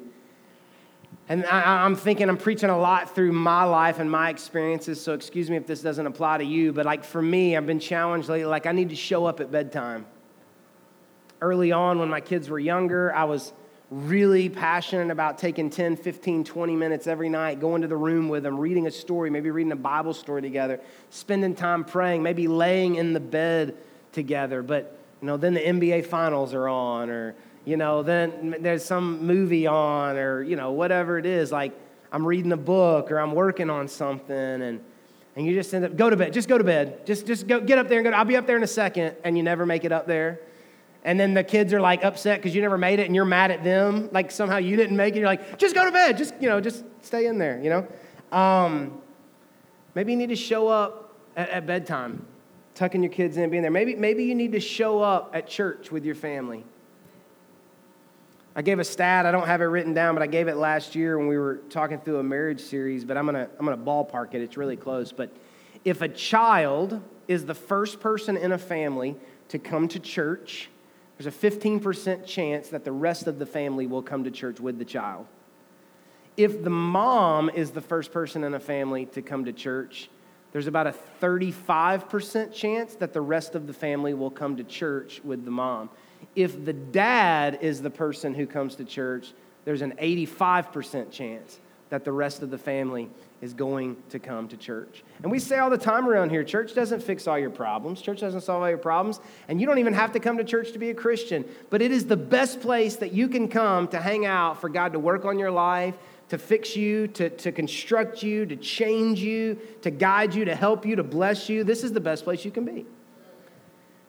And 1.29 1.45
I, 1.45 1.85
am 1.85 1.95
thinking 1.95 2.29
I'm 2.29 2.37
preaching 2.37 2.69
a 2.69 2.77
lot 2.77 3.13
through 3.13 3.33
my 3.33 3.65
life 3.65 3.99
and 3.99 4.09
my 4.09 4.29
experiences, 4.29 5.01
so 5.01 5.13
excuse 5.13 5.49
me 5.49 5.57
if 5.57 5.67
this 5.67 5.81
doesn't 5.81 6.07
apply 6.07 6.37
to 6.37 6.45
you, 6.45 6.71
but 6.71 6.85
like 6.85 7.03
for 7.03 7.21
me, 7.21 7.57
I've 7.57 7.65
been 7.65 7.81
challenged 7.81 8.29
lately, 8.29 8.45
like 8.45 8.65
I 8.65 8.71
need 8.71 8.89
to 8.89 8.95
show 8.95 9.25
up 9.25 9.41
at 9.41 9.51
bedtime. 9.51 10.05
Early 11.41 11.73
on, 11.73 11.99
when 11.99 12.09
my 12.09 12.21
kids 12.21 12.49
were 12.49 12.59
younger, 12.59 13.13
I 13.13 13.25
was 13.25 13.51
really 13.91 14.47
passionate 14.47 15.11
about 15.11 15.37
taking 15.37 15.69
10, 15.69 15.97
15, 15.97 16.45
20 16.45 16.75
minutes 16.75 17.07
every 17.07 17.29
night, 17.29 17.59
going 17.59 17.81
to 17.81 17.87
the 17.89 17.97
room 17.97 18.29
with 18.29 18.43
them, 18.43 18.57
reading 18.57 18.87
a 18.87 18.91
story, 18.91 19.29
maybe 19.29 19.51
reading 19.51 19.73
a 19.73 19.77
Bible 19.77 20.13
story 20.13 20.41
together, 20.41 20.79
spending 21.09 21.55
time 21.55 21.83
praying, 21.83 22.23
maybe 22.23 22.47
laying 22.47 22.95
in 22.95 23.11
the 23.11 23.19
bed 23.19 23.75
together. 24.13 24.63
But, 24.63 24.97
you 25.21 25.27
know, 25.27 25.35
then 25.37 25.53
the 25.53 25.61
NBA 25.61 26.05
finals 26.05 26.53
are 26.53 26.67
on, 26.69 27.09
or, 27.09 27.35
you 27.67 27.75
know, 27.75 28.01
then 28.01 28.55
there's 28.61 28.85
some 28.85 29.27
movie 29.27 29.67
on, 29.67 30.15
or, 30.15 30.41
you 30.41 30.55
know, 30.55 30.71
whatever 30.71 31.17
it 31.17 31.25
is. 31.25 31.51
Like, 31.51 31.77
I'm 32.13 32.25
reading 32.25 32.53
a 32.53 32.57
book 32.57 33.11
or 33.11 33.19
I'm 33.19 33.33
working 33.33 33.69
on 33.69 33.89
something, 33.89 34.33
and, 34.33 34.79
and 35.35 35.45
you 35.45 35.53
just 35.53 35.73
end 35.73 35.83
up, 35.83 35.97
go 35.97 36.09
to 36.09 36.15
bed, 36.15 36.31
just 36.31 36.47
go 36.47 36.57
to 36.57 36.63
bed. 36.63 37.05
Just, 37.05 37.27
just 37.27 37.45
go, 37.45 37.59
get 37.59 37.77
up 37.77 37.89
there 37.89 37.99
and 37.99 38.07
go, 38.07 38.11
I'll 38.11 38.23
be 38.23 38.37
up 38.37 38.47
there 38.47 38.55
in 38.55 38.63
a 38.63 38.67
second, 38.67 39.17
and 39.25 39.35
you 39.35 39.43
never 39.43 39.65
make 39.65 39.83
it 39.83 39.91
up 39.91 40.07
there. 40.07 40.39
And 41.03 41.19
then 41.19 41.33
the 41.33 41.43
kids 41.43 41.73
are 41.73 41.81
like 41.81 42.05
upset 42.05 42.39
because 42.39 42.55
you 42.55 42.61
never 42.61 42.77
made 42.77 42.99
it 42.99 43.05
and 43.05 43.13
you're 43.13 43.25
mad 43.25 43.51
at 43.51 43.65
them. 43.65 44.09
Like 44.13 44.31
somehow 44.31 44.57
you 44.57 44.77
didn't 44.77 44.95
make 44.95 45.15
it. 45.15 45.19
You're 45.19 45.27
like 45.27 45.57
just 45.57 45.75
go 45.75 45.85
to 45.85 45.91
bed. 45.91 46.17
Just 46.17 46.33
you 46.41 46.49
know 46.49 46.59
just 46.59 46.83
stay 47.01 47.27
in 47.27 47.37
there 47.37 47.61
you 47.61 47.69
know? 47.69 48.37
Um, 48.37 49.01
maybe 49.95 50.11
you 50.11 50.17
need 50.17 50.29
to 50.29 50.35
show 50.35 50.67
up 50.67 51.15
at, 51.37 51.49
at, 51.49 51.65
bedtime 51.65 52.25
tucking 52.75 53.03
your 53.03 53.11
kids 53.11 53.37
in 53.37 53.49
being 53.49 53.61
there. 53.61 53.71
Maybe, 53.71 53.95
maybe 53.95 54.25
you 54.25 54.35
need 54.35 54.51
to 54.51 54.59
show 54.59 55.01
up 55.01 55.31
at 55.33 55.47
church 55.47 55.91
with 55.91 56.03
your 56.03 56.15
family 56.15 56.65
i 58.57 58.61
gave 58.61 58.79
a 58.79 58.83
stat 58.83 59.25
i 59.25 59.31
don't 59.31 59.47
have 59.47 59.61
it 59.61 59.65
written 59.65 59.93
down 59.93 60.13
but 60.13 60.21
i 60.21 60.27
gave 60.27 60.49
it 60.49 60.57
last 60.57 60.95
year 60.95 61.17
when 61.17 61.27
we 61.27 61.37
were 61.37 61.61
talking 61.69 61.97
through 61.99 62.19
a 62.19 62.23
marriage 62.23 62.59
series 62.59 63.05
but 63.05 63.15
i'm 63.15 63.25
gonna 63.25 63.47
i'm 63.57 63.65
gonna 63.65 63.77
ballpark 63.77 64.33
it 64.33 64.41
it's 64.41 64.57
really 64.57 64.75
close 64.75 65.13
but 65.13 65.31
if 65.85 66.01
a 66.01 66.09
child 66.09 67.01
is 67.29 67.45
the 67.45 67.55
first 67.55 68.01
person 68.01 68.35
in 68.35 68.51
a 68.51 68.57
family 68.57 69.15
to 69.47 69.57
come 69.57 69.87
to 69.87 69.99
church 69.99 70.69
there's 71.17 71.33
a 71.33 71.49
15% 71.49 72.25
chance 72.25 72.69
that 72.69 72.85
the 72.85 72.91
rest 72.91 73.27
of 73.27 73.39
the 73.39 73.45
family 73.45 73.87
will 73.87 74.03
come 74.03 74.23
to 74.23 74.31
church 74.31 74.59
with 74.59 74.77
the 74.77 74.85
child. 74.85 75.25
If 76.35 76.63
the 76.63 76.69
mom 76.69 77.49
is 77.49 77.71
the 77.71 77.81
first 77.81 78.11
person 78.11 78.43
in 78.43 78.53
a 78.53 78.59
family 78.59 79.07
to 79.07 79.23
come 79.23 79.45
to 79.45 79.53
church, 79.53 80.09
there's 80.51 80.67
about 80.67 80.85
a 80.85 80.95
35% 81.19 82.53
chance 82.53 82.95
that 82.95 83.13
the 83.13 83.21
rest 83.21 83.55
of 83.55 83.65
the 83.65 83.73
family 83.73 84.13
will 84.13 84.29
come 84.29 84.57
to 84.57 84.63
church 84.63 85.21
with 85.23 85.43
the 85.43 85.51
mom. 85.51 85.89
If 86.35 86.65
the 86.65 86.73
dad 86.73 87.59
is 87.61 87.81
the 87.81 87.89
person 87.89 88.33
who 88.33 88.45
comes 88.45 88.75
to 88.75 88.85
church, 88.85 89.33
there's 89.65 89.81
an 89.81 89.93
85% 89.99 91.11
chance 91.11 91.59
that 91.89 92.03
the 92.03 92.11
rest 92.11 92.41
of 92.41 92.49
the 92.49 92.57
family 92.57 93.09
is 93.41 93.53
going 93.53 93.95
to 94.09 94.19
come 94.19 94.47
to 94.47 94.57
church. 94.57 95.03
And 95.21 95.31
we 95.31 95.39
say 95.39 95.59
all 95.59 95.69
the 95.69 95.77
time 95.77 96.07
around 96.07 96.31
here 96.31 96.43
church 96.43 96.73
doesn't 96.73 97.01
fix 97.01 97.27
all 97.27 97.37
your 97.37 97.49
problems, 97.49 98.01
church 98.01 98.19
doesn't 98.19 98.41
solve 98.41 98.63
all 98.63 98.69
your 98.69 98.77
problems, 98.77 99.19
and 99.47 99.61
you 99.61 99.67
don't 99.67 99.77
even 99.77 99.93
have 99.93 100.11
to 100.13 100.19
come 100.19 100.37
to 100.37 100.43
church 100.43 100.71
to 100.73 100.79
be 100.79 100.89
a 100.89 100.93
Christian. 100.93 101.45
But 101.69 101.81
it 101.81 101.91
is 101.91 102.05
the 102.05 102.17
best 102.17 102.61
place 102.61 102.95
that 102.97 103.13
you 103.13 103.27
can 103.27 103.47
come 103.47 103.87
to 103.89 103.99
hang 103.99 104.25
out 104.25 104.59
for 104.59 104.69
God 104.69 104.93
to 104.93 104.99
work 104.99 105.25
on 105.25 105.37
your 105.37 105.51
life, 105.51 105.95
to 106.29 106.37
fix 106.37 106.75
you, 106.75 107.07
to, 107.09 107.29
to 107.29 107.51
construct 107.51 108.21
you, 108.21 108.45
to 108.45 108.55
change 108.55 109.19
you, 109.19 109.57
to 109.81 109.91
guide 109.91 110.33
you, 110.33 110.45
to 110.45 110.55
help 110.55 110.85
you, 110.85 110.95
to 110.95 111.03
bless 111.03 111.47
you. 111.47 111.63
This 111.63 111.83
is 111.83 111.93
the 111.93 112.01
best 112.01 112.23
place 112.23 112.43
you 112.43 112.51
can 112.51 112.65
be. 112.65 112.85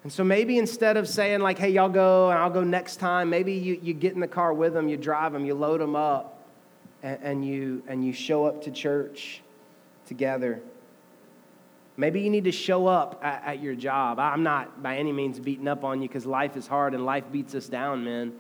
And 0.05 0.13
so 0.13 0.23
maybe 0.23 0.59
instead 0.59 0.97
of 0.97 1.09
saying, 1.09 1.41
like, 1.41 1.59
hey, 1.59 1.71
y'all 1.71 1.89
go 1.89 2.31
and 2.31 2.39
I'll 2.39 2.51
go 2.51 2.63
next 2.63 2.97
time, 2.97 3.31
maybe 3.31 3.53
you, 3.53 3.79
you 3.83 3.95
get 3.95 4.15
in 4.15 4.21
the 4.21 4.29
car 4.29 4.55
with 4.55 4.75
them, 4.75 4.89
you 4.89 4.97
drive 4.97 5.33
them, 5.33 5.45
you 5.45 5.55
load 5.55 5.81
them 5.81 5.97
up 5.97 6.41
and, 7.03 7.19
and, 7.23 7.45
you, 7.45 7.83
and 7.89 8.05
you 8.05 8.13
show 8.13 8.45
up 8.45 8.63
to 8.65 8.71
church 8.71 9.43
together. 10.07 10.61
Maybe 11.97 12.21
you 12.21 12.31
need 12.31 12.45
to 12.45 12.53
show 12.53 12.87
up 12.87 13.21
at, 13.25 13.43
at 13.45 13.63
your 13.63 13.75
job. 13.75 14.21
I'm 14.21 14.45
not 14.45 14.83
by 14.83 14.99
any 14.99 15.11
means 15.11 15.41
beating 15.41 15.67
up 15.67 15.83
on 15.83 16.01
you 16.01 16.09
because 16.09 16.27
life 16.27 16.57
is 16.57 16.69
hard 16.69 16.95
and 16.95 17.05
life 17.05 17.25
beats 17.33 17.57
us 17.57 17.69
down, 17.69 18.05
man. 18.05 18.33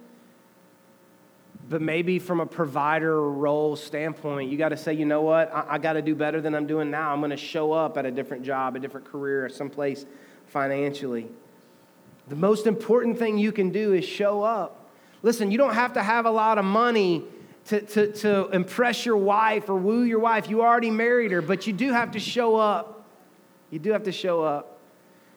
But 1.69 1.83
maybe 1.83 2.21
from 2.21 2.39
a 2.39 2.47
provider 2.47 3.21
role 3.21 3.75
standpoint, 3.75 4.51
you 4.51 4.57
got 4.57 4.69
to 4.69 4.77
say, 4.77 4.95
you 4.95 5.05
know 5.05 5.23
what? 5.23 5.53
I, 5.53 5.65
I 5.71 5.79
got 5.79 5.95
to 5.95 6.03
do 6.03 6.15
better 6.15 6.41
than 6.41 6.55
I'm 6.55 6.69
doing 6.69 6.89
now. 6.89 7.13
I'm 7.13 7.19
going 7.19 7.31
to 7.31 7.37
show 7.37 7.73
up 7.73 7.99
at 7.99 8.07
a 8.07 8.13
different 8.13 8.45
job, 8.45 8.77
a 8.77 8.79
different 8.79 9.11
career, 9.11 9.45
or 9.45 9.49
someplace 9.49 10.07
financially. 10.47 11.29
The 12.29 12.37
most 12.37 12.67
important 12.67 13.19
thing 13.19 13.39
you 13.39 13.53
can 13.53 13.71
do 13.71 13.93
is 13.93 14.05
show 14.05 14.43
up. 14.43 14.91
Listen, 15.23 15.51
you 15.51 15.59
don't 15.59 15.75
have 15.75 15.95
to 15.95 16.03
have 16.03 16.27
a 16.27 16.31
lot 16.31 16.59
of 16.59 16.65
money 16.65 17.25
to, 17.67 17.81
to, 17.81 18.13
to 18.13 18.49
impress 18.49 19.05
your 19.05 19.17
wife 19.17 19.69
or 19.69 19.77
woo 19.77 20.03
your 20.03 20.21
wife. 20.21 20.49
You 20.49 20.63
already 20.63 20.91
married 20.91 21.33
her, 21.33 21.43
but 21.43 21.67
you 21.67 21.73
do 21.73 21.93
have 21.93 22.13
to 22.13 22.21
show 22.21 22.57
up. 22.57 23.05
You 23.71 23.79
do 23.79 23.93
have 23.93 24.05
to 24.05 24.13
show 24.13 24.43
up. 24.43 24.79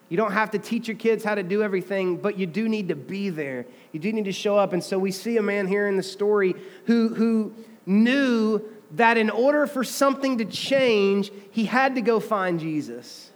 You 0.10 0.18
don't 0.18 0.34
have 0.34 0.52
to 0.52 0.60
teach 0.60 0.88
your 0.88 0.98
kids 0.98 1.24
how 1.24 1.36
to 1.36 1.44
do 1.44 1.64
everything, 1.64 2.18
but 2.18 2.38
you 2.38 2.46
do 2.46 2.68
need 2.68 2.90
to 2.90 2.96
be 2.96 3.30
there. 3.30 3.66
You 3.94 4.00
do 4.00 4.12
need 4.12 4.26
to 4.26 4.34
show 4.34 4.58
up. 4.58 4.74
And 4.74 4.84
so 4.84 5.00
we 5.00 5.12
see 5.12 5.38
a 5.38 5.42
man 5.42 5.68
here 5.68 5.88
in 5.88 5.96
the 5.96 6.04
story 6.04 6.54
who, 6.86 7.14
who 7.14 7.54
knew 7.86 8.62
that 8.92 9.18
in 9.18 9.30
order 9.30 9.66
for 9.68 9.86
something 9.86 10.38
to 10.40 10.46
change, 10.46 11.32
he 11.52 11.64
had 11.64 11.96
to 11.96 12.02
go 12.02 12.20
find 12.20 12.60
Jesus. 12.60 13.31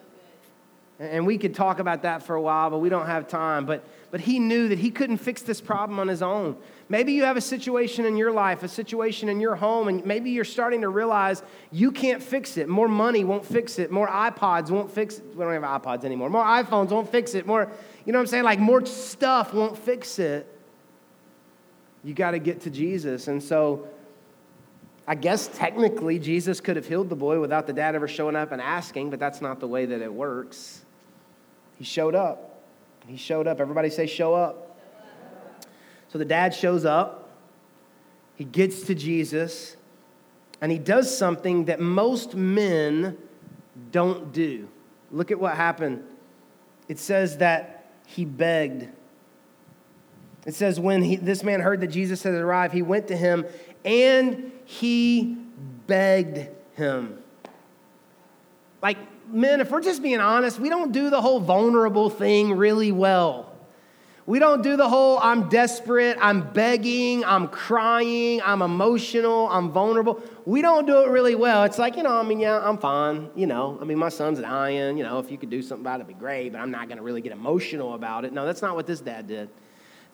And 0.97 1.25
we 1.25 1.37
could 1.37 1.53
talk 1.53 1.79
about 1.79 2.03
that 2.03 2.23
for 2.23 2.35
a 2.35 2.41
while, 2.41 2.69
but 2.69 2.79
we 2.79 2.87
don't 2.87 3.05
have 3.05 3.27
time. 3.27 3.65
But, 3.65 3.83
but 4.11 4.21
he 4.21 4.39
knew 4.39 4.69
that 4.69 4.79
he 4.79 4.91
couldn't 4.91 5.17
fix 5.17 5.41
this 5.41 5.59
problem 5.59 5.99
on 5.99 6.07
his 6.07 6.21
own. 6.21 6.55
Maybe 6.87 7.11
you 7.11 7.25
have 7.25 7.35
a 7.35 7.41
situation 7.41 8.05
in 8.05 8.15
your 8.15 8.31
life, 8.31 8.63
a 8.63 8.69
situation 8.69 9.27
in 9.27 9.41
your 9.41 9.55
home, 9.55 9.89
and 9.89 10.05
maybe 10.05 10.29
you're 10.29 10.45
starting 10.45 10.81
to 10.81 10.89
realize 10.89 11.43
you 11.69 11.91
can't 11.91 12.23
fix 12.23 12.55
it. 12.55 12.69
More 12.69 12.87
money 12.87 13.25
won't 13.25 13.45
fix 13.45 13.77
it. 13.77 13.91
More 13.91 14.07
iPods 14.07 14.69
won't 14.69 14.89
fix 14.89 15.17
it. 15.17 15.25
We 15.35 15.43
don't 15.43 15.61
have 15.61 15.81
iPods 15.81 16.05
anymore. 16.05 16.29
More 16.29 16.45
iPhones 16.45 16.91
won't 16.91 17.11
fix 17.11 17.35
it. 17.35 17.45
More, 17.45 17.69
you 18.05 18.13
know 18.13 18.19
what 18.19 18.23
I'm 18.23 18.27
saying? 18.27 18.43
Like 18.45 18.59
more 18.59 18.85
stuff 18.85 19.53
won't 19.53 19.77
fix 19.77 20.17
it. 20.17 20.47
You 22.05 22.13
got 22.13 22.31
to 22.31 22.39
get 22.39 22.61
to 22.61 22.69
Jesus. 22.69 23.27
And 23.27 23.43
so 23.43 23.89
I 25.07 25.15
guess 25.15 25.49
technically 25.49 26.19
Jesus 26.19 26.61
could 26.61 26.77
have 26.77 26.87
healed 26.87 27.09
the 27.09 27.15
boy 27.15 27.41
without 27.41 27.67
the 27.67 27.73
dad 27.73 27.95
ever 27.95 28.07
showing 28.07 28.35
up 28.35 28.51
and 28.51 28.61
asking, 28.61 29.09
but 29.09 29.19
that's 29.19 29.41
not 29.41 29.59
the 29.59 29.67
way 29.67 29.85
that 29.87 30.01
it 30.01 30.13
works. 30.13 30.84
He 31.77 31.83
showed 31.83 32.15
up. 32.15 32.63
He 33.07 33.17
showed 33.17 33.47
up. 33.47 33.59
Everybody 33.59 33.89
say, 33.89 34.07
show 34.07 34.33
up. 34.33 34.79
So 36.07 36.17
the 36.17 36.25
dad 36.25 36.53
shows 36.53 36.85
up, 36.85 37.29
he 38.35 38.45
gets 38.45 38.83
to 38.83 38.95
Jesus, 38.95 39.75
and 40.61 40.71
he 40.71 40.77
does 40.77 41.15
something 41.15 41.65
that 41.65 41.81
most 41.81 42.35
men 42.35 43.17
don't 43.91 44.31
do. 44.31 44.69
Look 45.11 45.31
at 45.31 45.39
what 45.39 45.55
happened. 45.55 46.03
It 46.87 46.99
says 46.99 47.39
that 47.39 47.91
he 48.07 48.23
begged. 48.23 48.87
It 50.45 50.53
says, 50.53 50.79
when 50.79 51.01
he, 51.01 51.17
this 51.17 51.43
man 51.43 51.59
heard 51.59 51.81
that 51.81 51.87
Jesus 51.87 52.23
had 52.23 52.33
arrived, 52.33 52.73
he 52.73 52.81
went 52.81 53.07
to 53.09 53.17
him 53.17 53.45
and 53.83 54.51
he 54.63 55.37
begged 55.87 56.47
him. 56.75 57.17
Like, 58.81 58.97
men, 59.29 59.61
if 59.61 59.71
we're 59.71 59.81
just 59.81 60.01
being 60.01 60.19
honest, 60.19 60.59
we 60.59 60.69
don't 60.69 60.91
do 60.91 61.09
the 61.09 61.21
whole 61.21 61.39
vulnerable 61.39 62.09
thing 62.09 62.53
really 62.53 62.91
well. 62.91 63.51
We 64.27 64.39
don't 64.39 64.63
do 64.63 64.75
the 64.75 64.89
whole 64.89 65.19
I'm 65.19 65.49
desperate, 65.49 66.17
I'm 66.19 66.51
begging, 66.51 67.23
I'm 67.23 67.47
crying, 67.47 68.41
I'm 68.43 68.63
emotional, 68.63 69.47
I'm 69.49 69.71
vulnerable. 69.71 70.19
We 70.45 70.63
don't 70.63 70.87
do 70.87 71.03
it 71.03 71.09
really 71.09 71.35
well. 71.35 71.63
It's 71.63 71.77
like, 71.77 71.95
you 71.95 72.01
know, 72.01 72.19
I 72.19 72.23
mean, 72.23 72.39
yeah, 72.39 72.59
I'm 72.67 72.79
fine. 72.79 73.29
You 73.35 73.45
know, 73.45 73.77
I 73.79 73.85
mean, 73.85 73.99
my 73.99 74.09
son's 74.09 74.39
dying. 74.39 74.97
You 74.97 75.03
know, 75.03 75.19
if 75.19 75.29
you 75.29 75.37
could 75.37 75.51
do 75.51 75.61
something 75.61 75.83
about 75.83 75.99
it, 75.99 76.05
it'd 76.05 76.07
be 76.07 76.19
great, 76.19 76.51
but 76.53 76.59
I'm 76.59 76.71
not 76.71 76.87
going 76.87 76.97
to 76.97 77.03
really 77.03 77.21
get 77.21 77.33
emotional 77.33 77.93
about 77.93 78.25
it. 78.25 78.33
No, 78.33 78.47
that's 78.47 78.63
not 78.63 78.75
what 78.75 78.87
this 78.87 78.99
dad 78.99 79.27
did. 79.27 79.47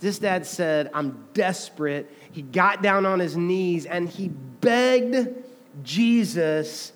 This 0.02 0.20
dad 0.20 0.46
said, 0.46 0.90
I'm 0.94 1.28
desperate. 1.34 2.12
He 2.32 2.42
got 2.42 2.82
down 2.82 3.06
on 3.06 3.20
his 3.20 3.38
knees 3.38 3.86
and 3.86 4.10
he 4.10 4.28
begged 4.28 5.30
Jesus 5.84 6.92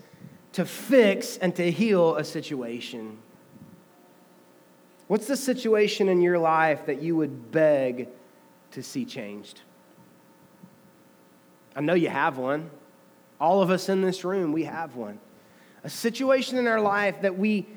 to 0.55 0.65
fix 0.65 1.37
and 1.37 1.53
to 1.53 1.69
heal 1.69 2.15
a 2.15 2.23
situation. 2.23 3.17
What's 5.07 5.27
the 5.27 5.35
situation 5.35 6.07
in 6.07 6.21
your 6.21 6.39
life 6.39 6.85
that 6.85 7.01
you 7.01 7.17
would 7.17 7.51
beg 7.51 8.07
to 8.71 8.81
see 8.81 9.03
changed? 9.03 9.59
I 11.75 11.81
know 11.81 11.93
you 11.93 12.07
have 12.07 12.37
one. 12.37 12.69
All 13.37 13.61
of 13.61 13.69
us 13.69 13.89
in 13.89 14.01
this 14.01 14.23
room, 14.23 14.53
we 14.53 14.63
have 14.63 14.95
one. 14.95 15.19
A 15.83 15.89
situation 15.89 16.57
in 16.57 16.67
our 16.67 16.79
life 16.79 17.21
that 17.23 17.37
we 17.37 17.67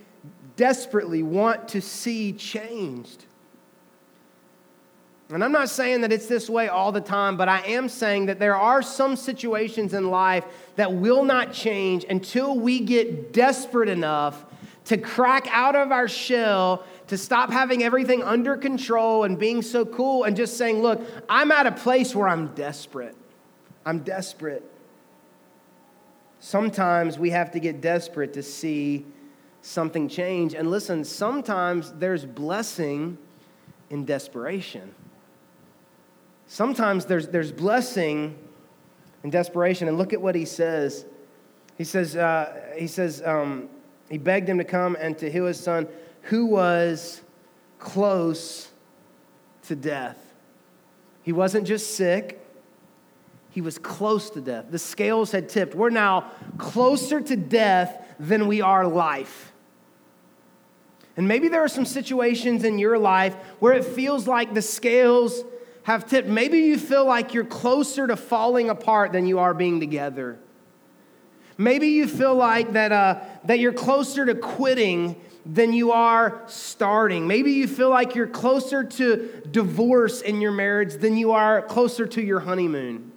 desperately 0.54 1.24
want 1.24 1.66
to 1.70 1.80
see 1.80 2.32
changed. 2.32 3.24
And 5.30 5.44
I'm 5.44 5.52
not 5.52 5.68
saying 5.68 6.00
that 6.00 6.12
it's 6.12 6.26
this 6.26 6.48
way 6.48 6.68
all 6.68 6.90
the 6.90 7.02
time, 7.02 7.36
but 7.36 7.48
I 7.48 7.60
am 7.66 7.90
saying 7.90 8.26
that 8.26 8.38
there 8.38 8.56
are 8.56 8.80
some 8.80 9.14
situations 9.14 9.92
in 9.92 10.10
life 10.10 10.44
that 10.76 10.94
will 10.94 11.22
not 11.22 11.52
change 11.52 12.04
until 12.08 12.58
we 12.58 12.80
get 12.80 13.32
desperate 13.32 13.90
enough 13.90 14.46
to 14.86 14.96
crack 14.96 15.46
out 15.50 15.76
of 15.76 15.92
our 15.92 16.08
shell, 16.08 16.82
to 17.08 17.18
stop 17.18 17.50
having 17.50 17.82
everything 17.82 18.22
under 18.22 18.56
control 18.56 19.24
and 19.24 19.38
being 19.38 19.60
so 19.60 19.84
cool 19.84 20.24
and 20.24 20.34
just 20.34 20.56
saying, 20.56 20.80
Look, 20.80 21.02
I'm 21.28 21.52
at 21.52 21.66
a 21.66 21.72
place 21.72 22.14
where 22.14 22.26
I'm 22.26 22.54
desperate. 22.54 23.14
I'm 23.84 23.98
desperate. 23.98 24.64
Sometimes 26.40 27.18
we 27.18 27.30
have 27.30 27.50
to 27.50 27.60
get 27.60 27.82
desperate 27.82 28.32
to 28.32 28.42
see 28.42 29.04
something 29.60 30.08
change. 30.08 30.54
And 30.54 30.70
listen, 30.70 31.04
sometimes 31.04 31.92
there's 31.92 32.24
blessing 32.24 33.18
in 33.90 34.06
desperation. 34.06 34.94
Sometimes 36.48 37.04
there's, 37.04 37.28
there's 37.28 37.52
blessing 37.52 38.36
in 39.22 39.30
desperation. 39.30 39.86
And 39.86 39.96
look 39.96 40.12
at 40.12 40.20
what 40.20 40.34
he 40.34 40.44
says. 40.44 41.04
He 41.76 41.84
says, 41.84 42.16
uh, 42.16 42.72
he 42.76 42.88
says, 42.88 43.22
um, 43.24 43.68
he 44.10 44.18
begged 44.18 44.48
him 44.48 44.58
to 44.58 44.64
come 44.64 44.96
and 44.98 45.16
to 45.18 45.30
heal 45.30 45.46
his 45.46 45.60
son, 45.60 45.86
who 46.22 46.46
was 46.46 47.20
close 47.78 48.68
to 49.64 49.76
death. 49.76 50.16
He 51.22 51.32
wasn't 51.32 51.66
just 51.66 51.94
sick, 51.94 52.44
he 53.50 53.60
was 53.60 53.78
close 53.78 54.30
to 54.30 54.40
death. 54.40 54.66
The 54.70 54.78
scales 54.78 55.30
had 55.32 55.48
tipped. 55.48 55.74
We're 55.74 55.90
now 55.90 56.30
closer 56.56 57.20
to 57.20 57.36
death 57.36 58.02
than 58.18 58.46
we 58.46 58.62
are 58.62 58.86
life. 58.86 59.52
And 61.16 61.28
maybe 61.28 61.48
there 61.48 61.62
are 61.62 61.68
some 61.68 61.84
situations 61.84 62.64
in 62.64 62.78
your 62.78 62.98
life 62.98 63.34
where 63.58 63.72
it 63.72 63.84
feels 63.84 64.26
like 64.26 64.54
the 64.54 64.62
scales 64.62 65.42
have 65.88 66.06
tipped. 66.06 66.28
Maybe 66.28 66.58
you 66.58 66.76
feel 66.76 67.06
like 67.06 67.32
you're 67.32 67.46
closer 67.46 68.06
to 68.06 68.14
falling 68.14 68.68
apart 68.68 69.10
than 69.10 69.26
you 69.26 69.38
are 69.38 69.54
being 69.54 69.80
together. 69.80 70.38
Maybe 71.56 71.88
you 71.88 72.06
feel 72.06 72.34
like 72.34 72.74
that, 72.74 72.92
uh, 72.92 73.20
that 73.44 73.58
you're 73.58 73.72
closer 73.72 74.26
to 74.26 74.34
quitting 74.34 75.18
than 75.46 75.72
you 75.72 75.92
are 75.92 76.42
starting. 76.46 77.26
Maybe 77.26 77.52
you 77.52 77.66
feel 77.66 77.88
like 77.88 78.14
you're 78.14 78.26
closer 78.26 78.84
to 78.84 79.42
divorce 79.50 80.20
in 80.20 80.42
your 80.42 80.52
marriage 80.52 80.96
than 80.96 81.16
you 81.16 81.32
are 81.32 81.62
closer 81.62 82.06
to 82.06 82.20
your 82.20 82.40
honeymoon. 82.40 83.10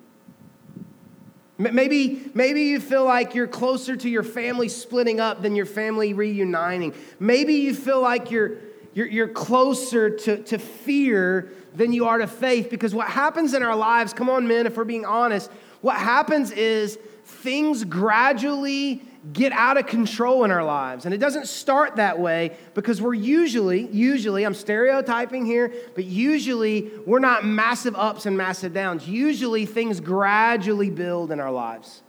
Maybe, 1.58 2.32
maybe 2.34 2.62
you 2.62 2.80
feel 2.80 3.04
like 3.04 3.36
you're 3.36 3.48
closer 3.48 3.98
to 3.98 4.10
your 4.10 4.24
family 4.24 4.70
splitting 4.70 5.20
up 5.20 5.42
than 5.42 5.58
your 5.58 5.66
family 5.66 6.14
reuniting. 6.14 6.94
Maybe 7.20 7.56
you 7.56 7.76
feel 7.76 8.00
like 8.00 8.32
you're, 8.32 8.60
you're, 8.94 9.08
you're 9.08 9.28
closer 9.28 10.10
to, 10.10 10.44
to 10.44 10.58
fear 10.58 11.52
than 11.76 11.94
you 11.94 12.06
are 12.06 12.18
to 12.18 12.28
faith 12.28 12.70
because 12.70 12.94
what 12.94 13.08
happens 13.08 13.54
in 13.54 13.64
our 13.64 13.76
lives, 13.76 14.14
come 14.14 14.30
on, 14.30 14.48
men, 14.48 14.66
if 14.68 14.76
we're 14.76 14.84
being 14.84 15.06
honest, 15.06 15.50
what 15.82 15.98
happens 15.98 16.52
is 16.52 16.98
things 17.24 17.84
gradually 17.84 19.02
get 19.34 19.52
out 19.52 19.78
of 19.78 19.86
control 19.86 20.44
in 20.44 20.52
our 20.52 20.64
lives. 20.64 21.06
And 21.06 21.14
it 21.14 21.20
doesn't 21.20 21.48
start 21.48 21.98
that 21.98 22.20
way 22.20 22.58
because 22.74 23.02
we're 23.02 23.14
usually, 23.14 23.88
usually, 23.88 24.44
I'm 24.44 24.56
stereotyping 24.56 25.46
here, 25.46 25.74
but 25.94 26.06
usually 26.06 26.92
we're 27.06 27.20
not 27.20 27.46
massive 27.46 27.96
ups 27.96 28.26
and 28.26 28.36
massive 28.36 28.74
downs. 28.74 29.08
Usually 29.08 29.66
things 29.66 30.00
gradually 30.00 30.90
build 30.90 31.32
in 31.32 31.40
our 31.40 31.52
lives. 31.52 32.02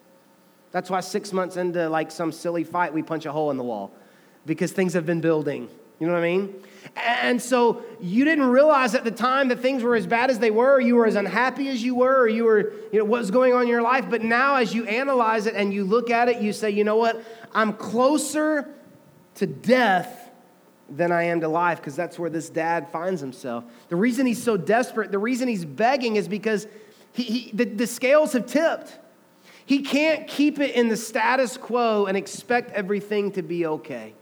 That's 0.71 0.89
why 0.89 1.01
six 1.01 1.35
months 1.35 1.57
into 1.59 1.89
like 1.89 2.11
some 2.11 2.33
silly 2.33 2.65
fight, 2.65 2.95
we 2.95 3.03
punch 3.03 3.27
a 3.27 3.33
hole 3.33 3.51
in 3.51 3.59
the 3.59 3.65
wall 3.65 3.93
because 4.47 4.73
things 4.73 4.95
have 4.95 5.05
been 5.05 5.21
building. 5.21 5.69
You 6.01 6.07
know 6.07 6.15
what 6.15 6.25
I 6.25 6.37
mean? 6.37 6.63
And 6.97 7.41
so 7.41 7.83
you 8.01 8.25
didn't 8.25 8.47
realize 8.47 8.95
at 8.95 9.05
the 9.05 9.11
time 9.11 9.49
that 9.49 9.61
things 9.61 9.83
were 9.83 9.95
as 9.95 10.07
bad 10.07 10.31
as 10.31 10.39
they 10.39 10.51
were, 10.51 10.81
you 10.81 10.97
were 10.97 11.07
as 11.07 11.15
unhappy 11.15 11.69
as 11.69 11.83
you 11.83 11.95
were, 11.95 12.23
or 12.23 12.29
you 12.29 12.45
were, 12.45 12.73
you 12.93 12.99
know, 12.99 13.05
what's 13.05 13.31
going 13.31 13.53
on 13.53 13.63
in 13.63 13.69
your 13.69 13.83
life. 13.83 14.07
But 14.11 14.23
now 14.23 14.57
as 14.57 14.75
you 14.75 14.87
analyze 14.87 15.47
it 15.47 15.55
and 15.55 15.73
you 15.73 15.85
look 15.85 16.11
at 16.11 16.29
it, 16.29 16.43
you 16.43 16.53
say, 16.53 16.71
you 16.71 16.85
know 16.85 16.97
what? 16.97 17.23
I'm 17.55 17.73
closer 17.73 18.69
to 19.37 19.47
death 19.47 20.31
than 20.91 21.11
I 21.11 21.23
am 21.25 21.41
to 21.41 21.49
life, 21.49 21.79
because 21.79 21.97
that's 21.97 22.19
where 22.19 22.29
this 22.29 22.51
dad 22.51 22.89
finds 22.91 23.21
himself. 23.21 23.65
The 23.89 23.97
reason 23.97 24.27
he's 24.27 24.43
so 24.43 24.59
desperate, 24.59 25.11
the 25.11 25.19
reason 25.19 25.49
he's 25.49 25.65
begging 25.65 26.17
is 26.17 26.29
because 26.29 26.67
he, 27.13 27.23
he 27.23 27.51
the, 27.53 27.65
the 27.65 27.87
scales 27.87 28.35
have 28.35 28.45
tipped. 28.45 28.99
He 29.65 29.83
can't 29.83 30.27
keep 30.27 30.59
it 30.59 30.75
in 30.75 30.89
the 30.89 30.97
status 30.97 31.57
quo 31.57 32.07
and 32.07 32.17
expect 32.17 32.73
everything 32.73 33.33
to 33.33 33.43
be 33.43 33.65
okay. 33.65 34.13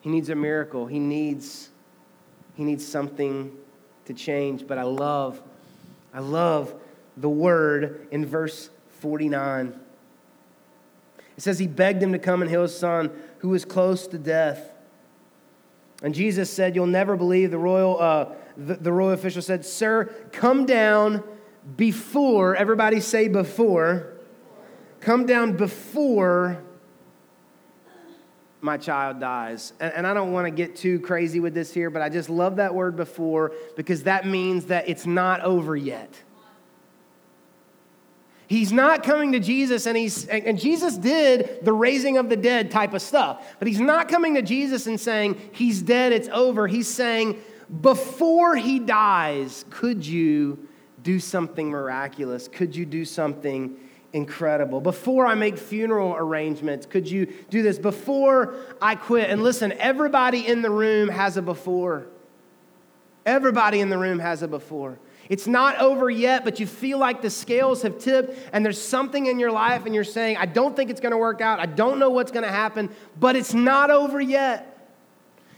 He 0.00 0.10
needs 0.10 0.28
a 0.28 0.34
miracle. 0.34 0.86
He 0.86 0.98
needs, 0.98 1.70
he 2.54 2.64
needs 2.64 2.86
something 2.86 3.56
to 4.06 4.14
change. 4.14 4.66
But 4.66 4.78
I 4.78 4.82
love, 4.82 5.40
I 6.12 6.20
love 6.20 6.74
the 7.16 7.28
word 7.28 8.08
in 8.10 8.24
verse 8.24 8.70
49. 9.00 9.78
It 11.36 11.42
says 11.42 11.58
he 11.58 11.66
begged 11.66 12.02
him 12.02 12.12
to 12.12 12.18
come 12.18 12.42
and 12.42 12.50
heal 12.50 12.62
his 12.62 12.78
son 12.78 13.10
who 13.38 13.50
was 13.50 13.64
close 13.64 14.06
to 14.08 14.18
death. 14.18 14.72
And 16.02 16.14
Jesus 16.14 16.50
said, 16.50 16.74
You'll 16.74 16.86
never 16.86 17.16
believe. 17.16 17.50
The 17.50 17.58
royal, 17.58 18.00
uh, 18.00 18.26
the, 18.56 18.74
the 18.74 18.92
royal 18.92 19.12
official 19.12 19.42
said, 19.42 19.64
Sir, 19.64 20.06
come 20.32 20.66
down 20.66 21.22
before, 21.76 22.56
everybody 22.56 23.00
say 23.00 23.28
before, 23.28 24.14
come 25.00 25.26
down 25.26 25.56
before 25.56 26.62
my 28.60 28.76
child 28.76 29.20
dies. 29.20 29.72
And, 29.80 29.92
and 29.94 30.06
I 30.06 30.14
don't 30.14 30.32
want 30.32 30.46
to 30.46 30.50
get 30.50 30.76
too 30.76 31.00
crazy 31.00 31.40
with 31.40 31.54
this 31.54 31.72
here, 31.72 31.90
but 31.90 32.02
I 32.02 32.08
just 32.08 32.28
love 32.28 32.56
that 32.56 32.74
word 32.74 32.96
before 32.96 33.52
because 33.76 34.04
that 34.04 34.26
means 34.26 34.66
that 34.66 34.88
it's 34.88 35.06
not 35.06 35.40
over 35.40 35.76
yet. 35.76 36.14
He's 38.46 38.72
not 38.72 39.04
coming 39.04 39.30
to 39.32 39.38
Jesus, 39.38 39.86
and 39.86 39.96
he's 39.96 40.26
and 40.26 40.58
Jesus 40.58 40.96
did 40.96 41.64
the 41.64 41.72
raising 41.72 42.16
of 42.16 42.28
the 42.28 42.36
dead 42.36 42.72
type 42.72 42.94
of 42.94 43.00
stuff, 43.00 43.46
but 43.60 43.68
he's 43.68 43.78
not 43.78 44.08
coming 44.08 44.34
to 44.34 44.42
Jesus 44.42 44.88
and 44.88 44.98
saying 44.98 45.40
he's 45.52 45.80
dead, 45.82 46.12
it's 46.12 46.28
over. 46.30 46.66
He's 46.66 46.88
saying 46.88 47.40
before 47.80 48.56
he 48.56 48.80
dies, 48.80 49.64
could 49.70 50.04
you 50.04 50.66
do 51.00 51.20
something 51.20 51.70
miraculous? 51.70 52.48
Could 52.48 52.74
you 52.74 52.84
do 52.84 53.04
something 53.04 53.76
incredible. 54.12 54.80
Before 54.80 55.26
I 55.26 55.34
make 55.34 55.56
funeral 55.56 56.14
arrangements, 56.16 56.86
could 56.86 57.08
you 57.08 57.26
do 57.48 57.62
this? 57.62 57.78
Before 57.78 58.54
I 58.80 58.94
quit, 58.94 59.30
and 59.30 59.42
listen, 59.42 59.72
everybody 59.72 60.46
in 60.46 60.62
the 60.62 60.70
room 60.70 61.08
has 61.08 61.36
a 61.36 61.42
before. 61.42 62.06
Everybody 63.24 63.80
in 63.80 63.90
the 63.90 63.98
room 63.98 64.18
has 64.18 64.42
a 64.42 64.48
before. 64.48 64.98
It's 65.28 65.46
not 65.46 65.78
over 65.78 66.10
yet, 66.10 66.44
but 66.44 66.58
you 66.58 66.66
feel 66.66 66.98
like 66.98 67.22
the 67.22 67.30
scales 67.30 67.82
have 67.82 67.98
tipped, 67.98 68.36
and 68.52 68.64
there's 68.64 68.80
something 68.80 69.26
in 69.26 69.38
your 69.38 69.52
life, 69.52 69.86
and 69.86 69.94
you're 69.94 70.02
saying, 70.02 70.36
I 70.36 70.46
don't 70.46 70.74
think 70.74 70.90
it's 70.90 71.00
gonna 71.00 71.18
work 71.18 71.40
out. 71.40 71.60
I 71.60 71.66
don't 71.66 72.00
know 72.00 72.10
what's 72.10 72.32
gonna 72.32 72.48
happen, 72.48 72.90
but 73.18 73.36
it's 73.36 73.54
not 73.54 73.90
over 73.90 74.20
yet. 74.20 74.66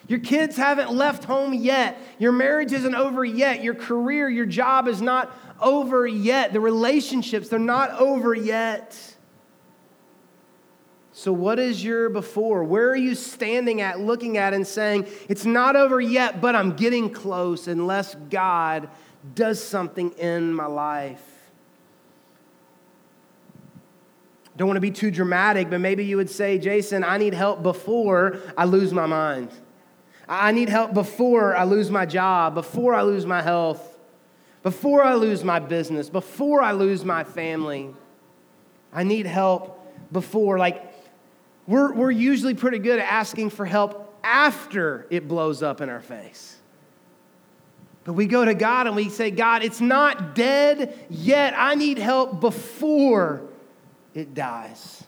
Your 0.08 0.18
kids 0.18 0.56
haven't 0.56 0.92
left 0.92 1.24
home 1.24 1.54
yet. 1.54 1.98
Your 2.18 2.32
marriage 2.32 2.72
isn't 2.72 2.94
over 2.94 3.24
yet. 3.24 3.62
Your 3.62 3.74
career, 3.74 4.28
your 4.28 4.44
job 4.44 4.88
is 4.88 5.00
not 5.00 5.34
over 5.62 6.06
yet. 6.06 6.52
The 6.52 6.60
relationships, 6.60 7.48
they're 7.48 7.58
not 7.58 7.90
over 7.92 8.34
yet. 8.34 8.98
So, 11.12 11.32
what 11.32 11.58
is 11.58 11.84
your 11.84 12.08
before? 12.08 12.64
Where 12.64 12.88
are 12.88 12.96
you 12.96 13.14
standing 13.14 13.80
at, 13.80 14.00
looking 14.00 14.38
at, 14.38 14.54
and 14.54 14.66
saying, 14.66 15.06
It's 15.28 15.44
not 15.44 15.76
over 15.76 16.00
yet, 16.00 16.40
but 16.40 16.56
I'm 16.56 16.72
getting 16.72 17.10
close 17.10 17.68
unless 17.68 18.14
God 18.30 18.88
does 19.34 19.62
something 19.62 20.10
in 20.12 20.52
my 20.52 20.66
life? 20.66 21.22
Don't 24.56 24.68
want 24.68 24.76
to 24.76 24.82
be 24.82 24.90
too 24.90 25.10
dramatic, 25.10 25.70
but 25.70 25.80
maybe 25.80 26.04
you 26.04 26.16
would 26.16 26.30
say, 26.30 26.58
Jason, 26.58 27.04
I 27.04 27.18
need 27.18 27.34
help 27.34 27.62
before 27.62 28.38
I 28.56 28.64
lose 28.64 28.92
my 28.92 29.06
mind. 29.06 29.50
I 30.28 30.52
need 30.52 30.68
help 30.68 30.94
before 30.94 31.56
I 31.56 31.64
lose 31.64 31.90
my 31.90 32.06
job, 32.06 32.54
before 32.54 32.94
I 32.94 33.02
lose 33.02 33.26
my 33.26 33.42
health 33.42 33.91
before 34.62 35.02
I 35.02 35.14
lose 35.14 35.42
my 35.42 35.58
business, 35.58 36.08
before 36.08 36.62
I 36.62 36.72
lose 36.72 37.04
my 37.04 37.24
family. 37.24 37.90
I 38.92 39.02
need 39.02 39.26
help 39.26 39.78
before. 40.12 40.58
Like, 40.58 40.92
we're, 41.66 41.92
we're 41.92 42.10
usually 42.10 42.54
pretty 42.54 42.78
good 42.78 42.98
at 42.98 43.10
asking 43.10 43.50
for 43.50 43.64
help 43.64 44.14
after 44.22 45.06
it 45.10 45.26
blows 45.26 45.62
up 45.62 45.80
in 45.80 45.88
our 45.88 46.00
face. 46.00 46.58
But 48.04 48.14
we 48.14 48.26
go 48.26 48.44
to 48.44 48.54
God 48.54 48.86
and 48.86 48.96
we 48.96 49.08
say, 49.08 49.30
God, 49.30 49.62
it's 49.62 49.80
not 49.80 50.34
dead 50.34 51.06
yet. 51.08 51.54
I 51.56 51.74
need 51.74 51.98
help 51.98 52.40
before 52.40 53.42
it 54.12 54.34
dies. 54.34 55.04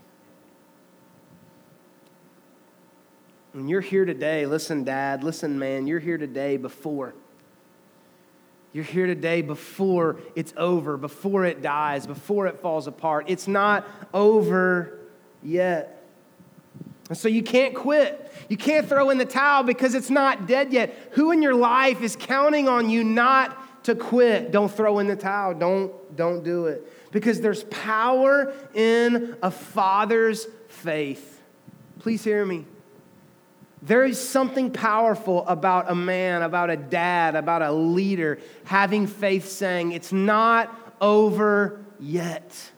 And 3.52 3.68
you're 3.68 3.80
here 3.80 4.04
today, 4.04 4.46
listen, 4.46 4.82
Dad, 4.84 5.22
listen, 5.22 5.58
man, 5.58 5.86
you're 5.86 6.00
here 6.00 6.18
today 6.18 6.56
before. 6.56 7.14
You're 8.74 8.82
here 8.82 9.06
today 9.06 9.40
before 9.40 10.16
it's 10.34 10.52
over, 10.56 10.96
before 10.96 11.44
it 11.44 11.62
dies, 11.62 12.08
before 12.08 12.48
it 12.48 12.60
falls 12.60 12.88
apart. 12.88 13.26
It's 13.28 13.46
not 13.46 13.86
over 14.12 14.98
yet. 15.44 16.02
And 17.08 17.16
so 17.16 17.28
you 17.28 17.44
can't 17.44 17.76
quit. 17.76 18.32
You 18.48 18.56
can't 18.56 18.88
throw 18.88 19.10
in 19.10 19.18
the 19.18 19.24
towel 19.24 19.62
because 19.62 19.94
it's 19.94 20.10
not 20.10 20.48
dead 20.48 20.72
yet. 20.72 20.92
Who 21.12 21.30
in 21.30 21.40
your 21.40 21.54
life 21.54 22.02
is 22.02 22.16
counting 22.16 22.66
on 22.66 22.90
you 22.90 23.04
not 23.04 23.84
to 23.84 23.94
quit? 23.94 24.50
Don't 24.50 24.72
throw 24.72 24.98
in 24.98 25.06
the 25.06 25.14
towel. 25.14 25.54
Don't, 25.54 26.16
don't 26.16 26.42
do 26.42 26.66
it. 26.66 27.12
Because 27.12 27.40
there's 27.40 27.62
power 27.64 28.52
in 28.74 29.36
a 29.40 29.52
father's 29.52 30.48
faith. 30.66 31.40
Please 32.00 32.24
hear 32.24 32.44
me. 32.44 32.64
There 33.84 34.04
is 34.04 34.18
something 34.18 34.70
powerful 34.70 35.46
about 35.46 35.90
a 35.90 35.94
man, 35.94 36.40
about 36.40 36.70
a 36.70 36.76
dad, 36.76 37.36
about 37.36 37.60
a 37.60 37.70
leader 37.70 38.38
having 38.64 39.06
faith 39.06 39.48
saying, 39.48 39.92
It's 39.92 40.10
not 40.10 40.74
over 41.02 41.84
yet. 42.00 42.70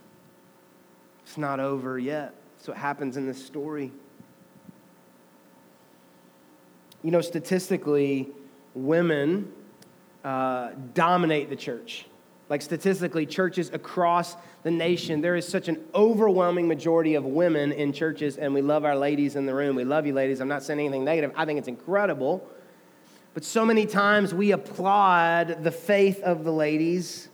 It's 1.24 1.38
not 1.38 1.60
over 1.60 1.96
yet. 1.96 2.34
That's 2.56 2.68
what 2.68 2.76
happens 2.76 3.16
in 3.16 3.26
this 3.26 3.44
story. 3.44 3.92
You 7.04 7.12
know, 7.12 7.20
statistically, 7.20 8.28
women 8.74 9.52
uh, 10.24 10.70
dominate 10.92 11.50
the 11.50 11.56
church. 11.56 12.06
Like 12.48 12.62
statistically, 12.62 13.26
churches 13.26 13.70
across 13.72 14.34
the 14.66 14.72
nation, 14.72 15.20
there 15.20 15.36
is 15.36 15.46
such 15.46 15.68
an 15.68 15.78
overwhelming 15.94 16.66
majority 16.66 17.14
of 17.14 17.24
women 17.24 17.70
in 17.70 17.92
churches, 17.92 18.36
and 18.36 18.52
we 18.52 18.60
love 18.60 18.84
our 18.84 18.96
ladies 18.96 19.36
in 19.36 19.46
the 19.46 19.54
room. 19.54 19.76
We 19.76 19.84
love 19.84 20.08
you, 20.08 20.12
ladies. 20.12 20.40
I'm 20.40 20.48
not 20.48 20.64
saying 20.64 20.80
anything 20.80 21.04
negative. 21.04 21.30
I 21.36 21.44
think 21.44 21.60
it's 21.60 21.68
incredible. 21.68 22.44
But 23.32 23.44
so 23.44 23.64
many 23.64 23.86
times 23.86 24.34
we 24.34 24.50
applaud 24.50 25.62
the 25.62 25.70
faith 25.70 26.20
of 26.20 26.42
the 26.42 26.50
ladies, 26.50 27.28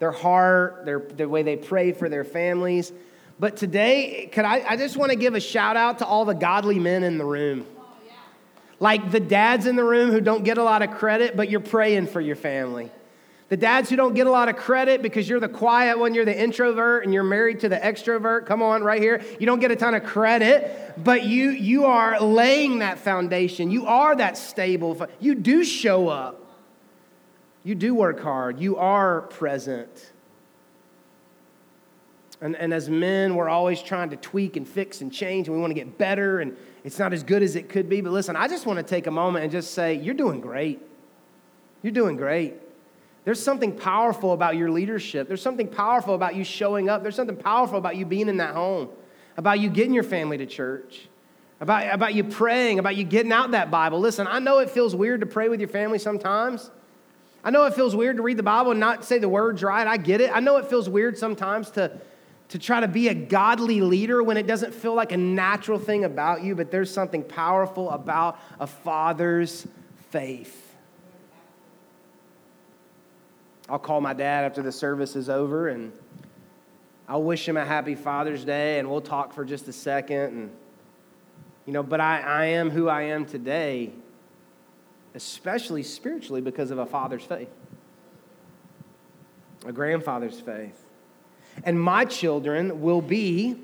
their 0.00 0.12
heart, 0.12 0.84
their, 0.84 0.98
the 0.98 1.26
way 1.26 1.42
they 1.42 1.56
pray 1.56 1.92
for 1.92 2.10
their 2.10 2.24
families. 2.24 2.92
But 3.38 3.56
today, 3.56 4.28
could 4.30 4.44
I, 4.44 4.62
I 4.68 4.76
just 4.76 4.98
want 4.98 5.12
to 5.12 5.16
give 5.16 5.34
a 5.34 5.40
shout 5.40 5.78
out 5.78 6.00
to 6.00 6.04
all 6.04 6.26
the 6.26 6.34
godly 6.34 6.78
men 6.78 7.04
in 7.04 7.16
the 7.16 7.24
room. 7.24 7.64
Like 8.78 9.10
the 9.10 9.20
dads 9.20 9.64
in 9.64 9.76
the 9.76 9.84
room 9.84 10.10
who 10.10 10.20
don't 10.20 10.44
get 10.44 10.58
a 10.58 10.62
lot 10.62 10.82
of 10.82 10.90
credit, 10.90 11.38
but 11.38 11.48
you're 11.48 11.60
praying 11.60 12.08
for 12.08 12.20
your 12.20 12.36
family. 12.36 12.90
The 13.50 13.56
dads 13.56 13.90
who 13.90 13.96
don't 13.96 14.14
get 14.14 14.28
a 14.28 14.30
lot 14.30 14.48
of 14.48 14.56
credit 14.56 15.02
because 15.02 15.28
you're 15.28 15.40
the 15.40 15.48
quiet 15.48 15.98
one, 15.98 16.14
you're 16.14 16.24
the 16.24 16.40
introvert, 16.40 17.02
and 17.02 17.12
you're 17.12 17.24
married 17.24 17.58
to 17.60 17.68
the 17.68 17.76
extrovert. 17.76 18.46
Come 18.46 18.62
on, 18.62 18.84
right 18.84 19.02
here. 19.02 19.22
You 19.40 19.46
don't 19.46 19.58
get 19.58 19.72
a 19.72 19.76
ton 19.76 19.92
of 19.92 20.04
credit, 20.04 20.94
but 20.96 21.24
you, 21.24 21.50
you 21.50 21.84
are 21.86 22.20
laying 22.20 22.78
that 22.78 23.00
foundation. 23.00 23.72
You 23.72 23.86
are 23.86 24.14
that 24.14 24.38
stable. 24.38 25.04
You 25.18 25.34
do 25.34 25.64
show 25.64 26.08
up. 26.08 26.46
You 27.64 27.74
do 27.74 27.92
work 27.92 28.20
hard. 28.20 28.60
You 28.60 28.76
are 28.76 29.22
present. 29.22 30.12
And, 32.40 32.54
and 32.54 32.72
as 32.72 32.88
men, 32.88 33.34
we're 33.34 33.48
always 33.48 33.82
trying 33.82 34.10
to 34.10 34.16
tweak 34.16 34.56
and 34.56 34.66
fix 34.66 35.00
and 35.00 35.12
change, 35.12 35.48
and 35.48 35.56
we 35.56 35.60
want 35.60 35.72
to 35.72 35.74
get 35.74 35.98
better, 35.98 36.38
and 36.38 36.56
it's 36.84 37.00
not 37.00 37.12
as 37.12 37.24
good 37.24 37.42
as 37.42 37.56
it 37.56 37.68
could 37.68 37.88
be. 37.88 38.00
But 38.00 38.12
listen, 38.12 38.36
I 38.36 38.46
just 38.46 38.64
want 38.64 38.76
to 38.76 38.84
take 38.84 39.08
a 39.08 39.10
moment 39.10 39.42
and 39.42 39.50
just 39.50 39.74
say, 39.74 39.94
You're 39.94 40.14
doing 40.14 40.40
great. 40.40 40.80
You're 41.82 41.92
doing 41.92 42.16
great. 42.16 42.54
There's 43.24 43.42
something 43.42 43.76
powerful 43.76 44.32
about 44.32 44.56
your 44.56 44.70
leadership. 44.70 45.28
There's 45.28 45.42
something 45.42 45.68
powerful 45.68 46.14
about 46.14 46.36
you 46.36 46.44
showing 46.44 46.88
up. 46.88 47.02
There's 47.02 47.16
something 47.16 47.36
powerful 47.36 47.78
about 47.78 47.96
you 47.96 48.06
being 48.06 48.28
in 48.28 48.38
that 48.38 48.54
home, 48.54 48.88
about 49.36 49.60
you 49.60 49.68
getting 49.68 49.92
your 49.92 50.04
family 50.04 50.38
to 50.38 50.46
church, 50.46 51.08
about, 51.60 51.92
about 51.92 52.14
you 52.14 52.24
praying, 52.24 52.78
about 52.78 52.96
you 52.96 53.04
getting 53.04 53.32
out 53.32 53.50
that 53.50 53.70
Bible. 53.70 54.00
Listen, 54.00 54.26
I 54.26 54.38
know 54.38 54.58
it 54.58 54.70
feels 54.70 54.96
weird 54.96 55.20
to 55.20 55.26
pray 55.26 55.48
with 55.48 55.60
your 55.60 55.68
family 55.68 55.98
sometimes. 55.98 56.70
I 57.44 57.50
know 57.50 57.64
it 57.64 57.74
feels 57.74 57.94
weird 57.94 58.16
to 58.16 58.22
read 58.22 58.38
the 58.38 58.42
Bible 58.42 58.70
and 58.70 58.80
not 58.80 59.04
say 59.04 59.18
the 59.18 59.28
words 59.28 59.62
right. 59.62 59.86
I 59.86 59.96
get 59.98 60.20
it. 60.20 60.30
I 60.34 60.40
know 60.40 60.56
it 60.56 60.66
feels 60.66 60.88
weird 60.88 61.18
sometimes 61.18 61.70
to, 61.72 62.00
to 62.48 62.58
try 62.58 62.80
to 62.80 62.88
be 62.88 63.08
a 63.08 63.14
godly 63.14 63.82
leader 63.82 64.22
when 64.22 64.38
it 64.38 64.46
doesn't 64.46 64.74
feel 64.74 64.94
like 64.94 65.12
a 65.12 65.16
natural 65.16 65.78
thing 65.78 66.04
about 66.04 66.42
you, 66.42 66.54
but 66.54 66.70
there's 66.70 66.92
something 66.92 67.22
powerful 67.22 67.90
about 67.90 68.38
a 68.58 68.66
father's 68.66 69.66
faith. 70.10 70.69
I'll 73.70 73.78
call 73.78 74.00
my 74.00 74.14
dad 74.14 74.44
after 74.44 74.62
the 74.62 74.72
service 74.72 75.14
is 75.14 75.28
over 75.28 75.68
and 75.68 75.92
I'll 77.08 77.22
wish 77.22 77.48
him 77.48 77.56
a 77.56 77.64
happy 77.64 77.94
Father's 77.94 78.44
Day 78.44 78.80
and 78.80 78.90
we'll 78.90 79.00
talk 79.00 79.32
for 79.32 79.44
just 79.44 79.68
a 79.68 79.72
second. 79.72 80.18
And, 80.18 80.50
you 81.66 81.72
know, 81.72 81.84
but 81.84 82.00
I, 82.00 82.20
I 82.20 82.44
am 82.46 82.70
who 82.70 82.88
I 82.88 83.02
am 83.02 83.26
today, 83.26 83.92
especially 85.14 85.84
spiritually 85.84 86.40
because 86.40 86.72
of 86.72 86.78
a 86.78 86.86
father's 86.86 87.22
faith, 87.22 87.48
a 89.64 89.70
grandfather's 89.70 90.40
faith. 90.40 90.84
And 91.62 91.80
my 91.80 92.04
children 92.06 92.80
will 92.80 93.02
be 93.02 93.56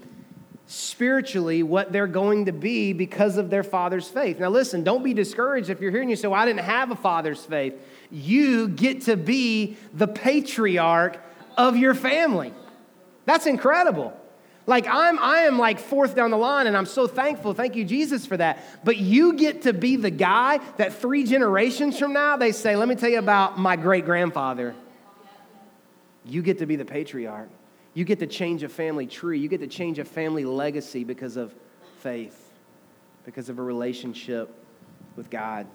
spiritually 0.67 1.65
what 1.65 1.91
they're 1.91 2.07
going 2.07 2.45
to 2.45 2.53
be 2.53 2.93
because 2.93 3.39
of 3.39 3.51
their 3.51 3.65
father's 3.65 4.07
faith. 4.07 4.39
Now, 4.39 4.51
listen, 4.51 4.85
don't 4.85 5.03
be 5.03 5.15
discouraged 5.15 5.69
if 5.69 5.81
you're 5.81 5.91
hearing 5.91 6.11
you 6.11 6.17
say, 6.17 6.29
Well, 6.29 6.41
I 6.41 6.45
didn't 6.45 6.61
have 6.61 6.93
a 6.93 6.97
father's 6.97 7.45
faith 7.45 7.75
you 8.11 8.69
get 8.69 9.03
to 9.03 9.17
be 9.17 9.77
the 9.93 10.07
patriarch 10.07 11.19
of 11.57 11.77
your 11.77 11.95
family. 11.95 12.53
That's 13.25 13.47
incredible. 13.47 14.19
Like 14.69 14.87
I'm 14.89 15.19
I 15.19 15.43
am 15.43 15.59
like 15.59 15.79
fourth 15.79 16.17
down 16.17 16.31
the 16.31 16.37
line 16.37 16.67
and 16.67 16.77
I'm 16.77 16.87
so 16.87 17.07
thankful. 17.07 17.55
Thank 17.55 17.77
you 17.77 17.85
Jesus 17.85 18.27
for 18.27 18.37
that. 18.37 18.63
But 18.85 18.97
you 18.97 19.35
get 19.35 19.63
to 19.63 19.73
be 19.73 19.97
the 19.97 20.11
guy 20.11 20.59
that 20.77 20.95
3 20.95 21.25
generations 21.25 21.99
from 21.99 22.13
now 22.13 22.37
they 22.37 22.53
say, 22.53 22.75
"Let 22.75 22.89
me 22.89 22.97
tell 22.97 23.11
you 23.11 23.19
about 23.19 23.59
my 23.59 23.77
great-grandfather." 23.77 24.75
You 26.25 26.43
get 26.43 26.59
to 26.59 26.67
be 26.67 26.75
the 26.75 26.85
patriarch. 26.85 27.49
You 27.95 28.05
get 28.05 28.19
to 28.19 28.27
change 28.27 28.65
a 28.65 28.69
family 28.69 29.07
tree. 29.07 29.39
You 29.39 29.49
get 29.49 29.61
to 29.61 29.69
change 29.69 30.01
a 30.01 30.05
family 30.05 30.45
legacy 30.45 31.05
because 31.05 31.37
of 31.37 31.55
faith, 31.99 32.53
because 33.25 33.49
of 33.49 33.61
a 33.61 33.63
relationship 33.63 34.53
with 35.15 35.31
God. 35.31 35.67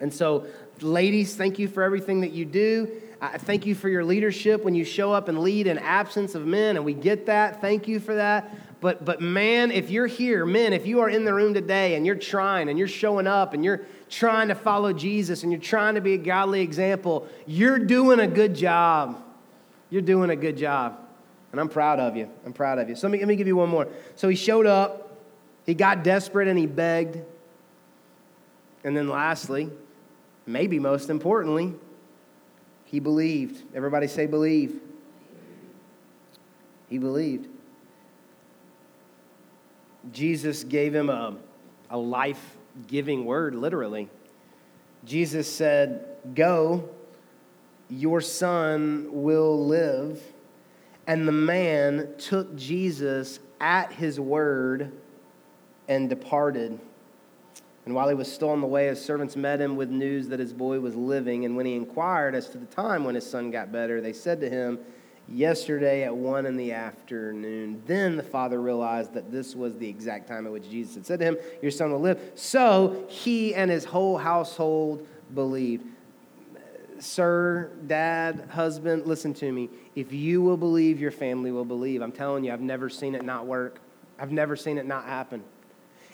And 0.00 0.12
so, 0.12 0.46
ladies, 0.82 1.34
thank 1.34 1.58
you 1.58 1.68
for 1.68 1.82
everything 1.82 2.20
that 2.20 2.32
you 2.32 2.44
do. 2.44 2.90
I 3.20 3.36
thank 3.36 3.66
you 3.66 3.74
for 3.74 3.88
your 3.88 4.04
leadership 4.04 4.64
when 4.64 4.74
you 4.74 4.84
show 4.84 5.12
up 5.12 5.28
and 5.28 5.40
lead 5.40 5.66
in 5.66 5.78
absence 5.78 6.34
of 6.34 6.46
men, 6.46 6.76
and 6.76 6.84
we 6.84 6.94
get 6.94 7.26
that. 7.26 7.60
Thank 7.60 7.86
you 7.86 8.00
for 8.00 8.14
that. 8.14 8.80
But, 8.80 9.04
but 9.04 9.20
man, 9.20 9.70
if 9.70 9.90
you're 9.90 10.06
here, 10.06 10.46
men, 10.46 10.72
if 10.72 10.86
you 10.86 11.00
are 11.00 11.10
in 11.10 11.26
the 11.26 11.34
room 11.34 11.52
today 11.52 11.96
and 11.96 12.06
you're 12.06 12.14
trying 12.14 12.70
and 12.70 12.78
you're 12.78 12.88
showing 12.88 13.26
up 13.26 13.52
and 13.52 13.62
you're 13.62 13.82
trying 14.08 14.48
to 14.48 14.54
follow 14.54 14.92
Jesus 14.92 15.42
and 15.42 15.52
you're 15.52 15.60
trying 15.60 15.96
to 15.96 16.00
be 16.00 16.14
a 16.14 16.18
godly 16.18 16.62
example, 16.62 17.28
you're 17.46 17.78
doing 17.78 18.20
a 18.20 18.26
good 18.26 18.54
job. 18.54 19.22
You're 19.90 20.00
doing 20.00 20.30
a 20.30 20.36
good 20.36 20.56
job. 20.56 20.98
And 21.52 21.60
I'm 21.60 21.68
proud 21.68 22.00
of 22.00 22.16
you. 22.16 22.30
I'm 22.46 22.54
proud 22.54 22.78
of 22.78 22.88
you. 22.88 22.94
So 22.94 23.06
let 23.06 23.12
me, 23.12 23.18
let 23.18 23.28
me 23.28 23.36
give 23.36 23.46
you 23.46 23.56
one 23.56 23.68
more. 23.68 23.86
So 24.16 24.30
he 24.30 24.36
showed 24.36 24.66
up, 24.66 25.18
he 25.66 25.74
got 25.74 26.02
desperate, 26.02 26.48
and 26.48 26.58
he 26.58 26.66
begged. 26.66 27.18
And 28.82 28.96
then 28.96 29.08
lastly, 29.08 29.68
maybe 30.46 30.78
most 30.78 31.10
importantly, 31.10 31.74
he 32.84 33.00
believed. 33.00 33.62
Everybody 33.74 34.06
say, 34.06 34.26
believe. 34.26 34.80
He 36.88 36.98
believed. 36.98 37.48
Jesus 40.12 40.64
gave 40.64 40.94
him 40.94 41.08
a, 41.08 41.36
a 41.88 41.96
life 41.98 42.56
giving 42.86 43.24
word, 43.24 43.54
literally. 43.54 44.08
Jesus 45.04 45.50
said, 45.52 46.04
Go, 46.34 46.88
your 47.88 48.20
son 48.20 49.08
will 49.10 49.66
live. 49.66 50.20
And 51.06 51.26
the 51.26 51.32
man 51.32 52.14
took 52.18 52.56
Jesus 52.56 53.40
at 53.60 53.92
his 53.92 54.20
word 54.20 54.92
and 55.88 56.08
departed. 56.08 56.78
And 57.90 57.96
while 57.96 58.08
he 58.08 58.14
was 58.14 58.32
still 58.32 58.50
on 58.50 58.60
the 58.60 58.68
way, 58.68 58.86
his 58.86 59.04
servants 59.04 59.34
met 59.34 59.60
him 59.60 59.74
with 59.74 59.90
news 59.90 60.28
that 60.28 60.38
his 60.38 60.52
boy 60.52 60.78
was 60.78 60.94
living. 60.94 61.44
And 61.44 61.56
when 61.56 61.66
he 61.66 61.74
inquired 61.74 62.36
as 62.36 62.48
to 62.50 62.58
the 62.58 62.66
time 62.66 63.02
when 63.02 63.16
his 63.16 63.28
son 63.28 63.50
got 63.50 63.72
better, 63.72 64.00
they 64.00 64.12
said 64.12 64.40
to 64.42 64.48
him, 64.48 64.78
Yesterday 65.26 66.04
at 66.04 66.14
one 66.16 66.46
in 66.46 66.56
the 66.56 66.70
afternoon. 66.70 67.82
Then 67.86 68.16
the 68.16 68.22
father 68.22 68.62
realized 68.62 69.12
that 69.14 69.32
this 69.32 69.56
was 69.56 69.76
the 69.76 69.88
exact 69.88 70.28
time 70.28 70.46
at 70.46 70.52
which 70.52 70.70
Jesus 70.70 70.94
had 70.94 71.04
said 71.04 71.18
to 71.18 71.24
him, 71.24 71.36
Your 71.62 71.72
son 71.72 71.90
will 71.90 71.98
live. 71.98 72.20
So 72.36 73.06
he 73.08 73.56
and 73.56 73.68
his 73.68 73.84
whole 73.84 74.16
household 74.16 75.04
believed. 75.34 75.84
Sir, 77.00 77.72
dad, 77.88 78.50
husband, 78.50 79.04
listen 79.08 79.34
to 79.34 79.50
me. 79.50 79.68
If 79.96 80.12
you 80.12 80.42
will 80.42 80.56
believe, 80.56 81.00
your 81.00 81.10
family 81.10 81.50
will 81.50 81.64
believe. 81.64 82.02
I'm 82.02 82.12
telling 82.12 82.44
you, 82.44 82.52
I've 82.52 82.60
never 82.60 82.88
seen 82.88 83.16
it 83.16 83.24
not 83.24 83.48
work, 83.48 83.80
I've 84.16 84.30
never 84.30 84.54
seen 84.54 84.78
it 84.78 84.86
not 84.86 85.06
happen 85.06 85.42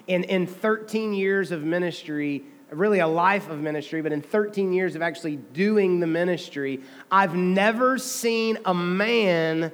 in, 0.06 0.24
in 0.24 0.46
13 0.46 1.12
years 1.12 1.50
of 1.52 1.64
ministry, 1.64 2.44
really 2.70 3.00
a 3.00 3.06
life 3.06 3.48
of 3.48 3.60
ministry, 3.60 4.02
but 4.02 4.12
in 4.12 4.22
13 4.22 4.72
years 4.72 4.94
of 4.94 5.02
actually 5.02 5.36
doing 5.36 6.00
the 6.00 6.06
ministry, 6.06 6.80
I've 7.10 7.34
never 7.34 7.98
seen 7.98 8.58
a 8.64 8.74
man 8.74 9.72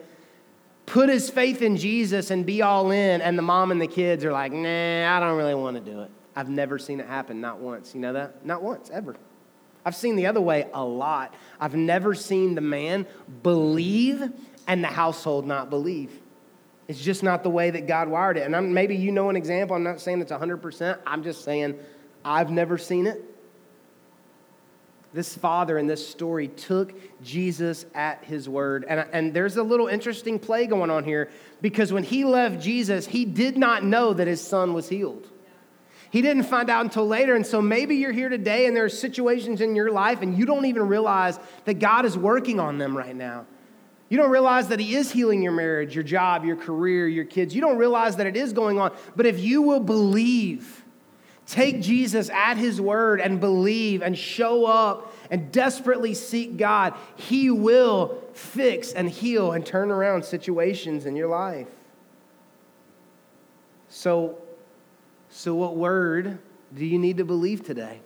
put 0.86 1.08
his 1.08 1.30
faith 1.30 1.62
in 1.62 1.76
Jesus 1.76 2.30
and 2.30 2.44
be 2.44 2.62
all 2.62 2.90
in, 2.90 3.20
and 3.20 3.38
the 3.38 3.42
mom 3.42 3.70
and 3.70 3.80
the 3.80 3.86
kids 3.86 4.24
are 4.24 4.32
like, 4.32 4.52
nah, 4.52 5.16
I 5.16 5.20
don't 5.20 5.36
really 5.36 5.54
want 5.54 5.82
to 5.82 5.90
do 5.90 6.00
it. 6.02 6.10
I've 6.34 6.48
never 6.48 6.78
seen 6.78 7.00
it 7.00 7.06
happen, 7.06 7.40
not 7.40 7.58
once. 7.58 7.94
You 7.94 8.00
know 8.00 8.14
that? 8.14 8.44
Not 8.44 8.62
once, 8.62 8.90
ever. 8.90 9.16
I've 9.84 9.96
seen 9.96 10.16
the 10.16 10.26
other 10.26 10.40
way 10.40 10.68
a 10.72 10.84
lot. 10.84 11.34
I've 11.60 11.74
never 11.74 12.14
seen 12.14 12.54
the 12.54 12.60
man 12.60 13.06
believe 13.42 14.32
and 14.66 14.82
the 14.82 14.88
household 14.88 15.46
not 15.46 15.70
believe. 15.70 16.21
It's 16.88 17.00
just 17.00 17.22
not 17.22 17.42
the 17.42 17.50
way 17.50 17.70
that 17.70 17.86
God 17.86 18.08
wired 18.08 18.36
it. 18.36 18.42
And 18.42 18.56
I'm, 18.56 18.74
maybe 18.74 18.96
you 18.96 19.12
know 19.12 19.30
an 19.30 19.36
example. 19.36 19.76
I'm 19.76 19.84
not 19.84 20.00
saying 20.00 20.20
it's 20.20 20.32
100%. 20.32 20.98
I'm 21.06 21.22
just 21.22 21.44
saying 21.44 21.78
I've 22.24 22.50
never 22.50 22.76
seen 22.78 23.06
it. 23.06 23.24
This 25.14 25.36
father 25.36 25.76
in 25.76 25.86
this 25.86 26.06
story 26.06 26.48
took 26.48 26.94
Jesus 27.22 27.84
at 27.94 28.24
his 28.24 28.48
word. 28.48 28.86
And, 28.88 29.06
and 29.12 29.34
there's 29.34 29.58
a 29.58 29.62
little 29.62 29.86
interesting 29.86 30.38
play 30.38 30.66
going 30.66 30.90
on 30.90 31.04
here 31.04 31.30
because 31.60 31.92
when 31.92 32.02
he 32.02 32.24
left 32.24 32.62
Jesus, 32.62 33.06
he 33.06 33.26
did 33.26 33.58
not 33.58 33.84
know 33.84 34.14
that 34.14 34.26
his 34.26 34.40
son 34.40 34.72
was 34.72 34.88
healed. 34.88 35.28
He 36.10 36.22
didn't 36.22 36.44
find 36.44 36.70
out 36.70 36.84
until 36.84 37.06
later. 37.06 37.34
And 37.34 37.46
so 37.46 37.60
maybe 37.62 37.96
you're 37.96 38.12
here 38.12 38.28
today 38.30 38.66
and 38.66 38.76
there 38.76 38.84
are 38.84 38.90
situations 38.90 39.60
in 39.60 39.76
your 39.76 39.90
life 39.90 40.22
and 40.22 40.36
you 40.36 40.46
don't 40.46 40.64
even 40.64 40.88
realize 40.88 41.38
that 41.66 41.74
God 41.74 42.06
is 42.06 42.16
working 42.16 42.58
on 42.58 42.78
them 42.78 42.96
right 42.96 43.16
now. 43.16 43.46
You 44.12 44.18
don't 44.18 44.30
realize 44.30 44.68
that 44.68 44.78
He 44.78 44.94
is 44.94 45.10
healing 45.10 45.42
your 45.42 45.52
marriage, 45.52 45.94
your 45.94 46.04
job, 46.04 46.44
your 46.44 46.56
career, 46.56 47.08
your 47.08 47.24
kids. 47.24 47.54
You 47.54 47.62
don't 47.62 47.78
realize 47.78 48.16
that 48.16 48.26
it 48.26 48.36
is 48.36 48.52
going 48.52 48.78
on. 48.78 48.92
But 49.16 49.24
if 49.24 49.40
you 49.40 49.62
will 49.62 49.80
believe, 49.80 50.84
take 51.46 51.80
Jesus 51.80 52.28
at 52.28 52.58
His 52.58 52.78
word 52.78 53.22
and 53.22 53.40
believe 53.40 54.02
and 54.02 54.18
show 54.18 54.66
up 54.66 55.14
and 55.30 55.50
desperately 55.50 56.12
seek 56.12 56.58
God, 56.58 56.92
He 57.16 57.50
will 57.50 58.22
fix 58.34 58.92
and 58.92 59.08
heal 59.08 59.52
and 59.52 59.64
turn 59.64 59.90
around 59.90 60.26
situations 60.26 61.06
in 61.06 61.16
your 61.16 61.28
life. 61.28 61.68
So, 63.88 64.36
so 65.30 65.54
what 65.54 65.76
word 65.76 66.38
do 66.74 66.84
you 66.84 66.98
need 66.98 67.16
to 67.16 67.24
believe 67.24 67.64
today? 67.64 68.02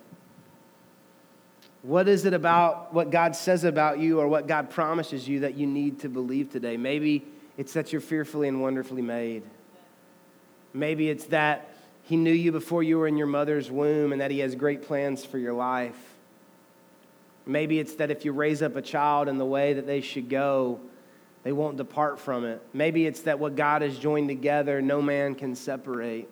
What 1.87 2.09
is 2.09 2.25
it 2.25 2.33
about 2.33 2.93
what 2.93 3.11
God 3.11 3.33
says 3.33 3.63
about 3.63 3.99
you 3.99 4.19
or 4.19 4.27
what 4.27 4.45
God 4.45 4.69
promises 4.69 5.25
you 5.25 5.39
that 5.39 5.55
you 5.55 5.65
need 5.65 6.01
to 6.01 6.09
believe 6.09 6.51
today? 6.51 6.75
Maybe 6.75 7.25
it's 7.57 7.71
that 7.73 7.93
you're 7.93 8.01
fearfully 8.01 8.49
and 8.49 8.61
wonderfully 8.61 9.01
made. 9.01 9.43
Maybe 10.73 11.09
it's 11.09 11.27
that 11.27 11.69
He 12.03 12.17
knew 12.17 12.33
you 12.33 12.51
before 12.51 12.83
you 12.83 12.97
were 12.97 13.07
in 13.07 13.15
your 13.15 13.27
mother's 13.27 13.71
womb 13.71 14.11
and 14.11 14.19
that 14.19 14.31
He 14.31 14.39
has 14.39 14.53
great 14.53 14.81
plans 14.81 15.23
for 15.23 15.37
your 15.37 15.53
life. 15.53 15.95
Maybe 17.45 17.79
it's 17.79 17.95
that 17.95 18.11
if 18.11 18.25
you 18.25 18.33
raise 18.33 18.61
up 18.61 18.75
a 18.75 18.81
child 18.81 19.29
in 19.29 19.37
the 19.37 19.45
way 19.45 19.71
that 19.71 19.87
they 19.87 20.01
should 20.01 20.27
go, 20.27 20.81
they 21.43 21.53
won't 21.53 21.77
depart 21.77 22.19
from 22.19 22.43
it. 22.43 22.61
Maybe 22.73 23.07
it's 23.07 23.21
that 23.21 23.39
what 23.39 23.55
God 23.55 23.81
has 23.81 23.97
joined 23.97 24.27
together, 24.27 24.81
no 24.81 25.01
man 25.01 25.35
can 25.35 25.55
separate. 25.55 26.27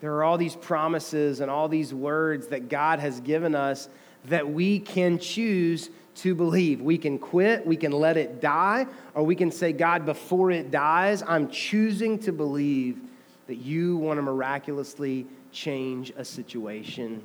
There 0.00 0.14
are 0.14 0.24
all 0.24 0.38
these 0.38 0.54
promises 0.54 1.40
and 1.40 1.50
all 1.50 1.68
these 1.68 1.92
words 1.92 2.48
that 2.48 2.68
God 2.68 3.00
has 3.00 3.20
given 3.20 3.54
us 3.54 3.88
that 4.26 4.48
we 4.48 4.78
can 4.78 5.18
choose 5.18 5.90
to 6.16 6.34
believe. 6.34 6.80
We 6.80 6.98
can 6.98 7.18
quit, 7.18 7.66
we 7.66 7.76
can 7.76 7.92
let 7.92 8.16
it 8.16 8.40
die, 8.40 8.86
or 9.14 9.22
we 9.22 9.34
can 9.34 9.50
say, 9.50 9.72
God, 9.72 10.04
before 10.04 10.50
it 10.50 10.70
dies, 10.70 11.22
I'm 11.26 11.48
choosing 11.48 12.18
to 12.20 12.32
believe 12.32 12.98
that 13.46 13.56
you 13.56 13.96
want 13.96 14.18
to 14.18 14.22
miraculously 14.22 15.26
change 15.52 16.12
a 16.16 16.24
situation. 16.24 17.22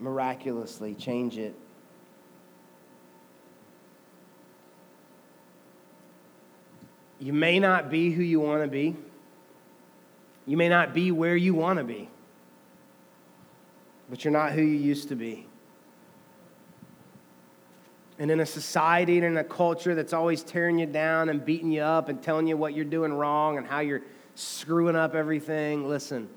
Miraculously 0.00 0.94
change 0.94 1.38
it. 1.38 1.54
You 7.18 7.32
may 7.32 7.58
not 7.58 7.90
be 7.90 8.10
who 8.10 8.22
you 8.22 8.40
want 8.40 8.62
to 8.62 8.68
be. 8.68 8.94
You 10.46 10.56
may 10.56 10.68
not 10.68 10.94
be 10.94 11.10
where 11.10 11.36
you 11.36 11.54
want 11.54 11.78
to 11.78 11.84
be, 11.84 12.08
but 14.08 14.24
you're 14.24 14.32
not 14.32 14.52
who 14.52 14.62
you 14.62 14.76
used 14.76 15.08
to 15.08 15.16
be. 15.16 15.46
And 18.18 18.30
in 18.30 18.40
a 18.40 18.46
society 18.46 19.16
and 19.16 19.26
in 19.26 19.36
a 19.36 19.44
culture 19.44 19.94
that's 19.94 20.12
always 20.12 20.42
tearing 20.42 20.78
you 20.78 20.86
down 20.86 21.28
and 21.28 21.44
beating 21.44 21.70
you 21.70 21.82
up 21.82 22.08
and 22.08 22.22
telling 22.22 22.46
you 22.46 22.56
what 22.56 22.74
you're 22.74 22.84
doing 22.84 23.12
wrong 23.12 23.58
and 23.58 23.66
how 23.66 23.80
you're 23.80 24.02
screwing 24.34 24.96
up 24.96 25.14
everything, 25.14 25.86
listen, 25.86 26.30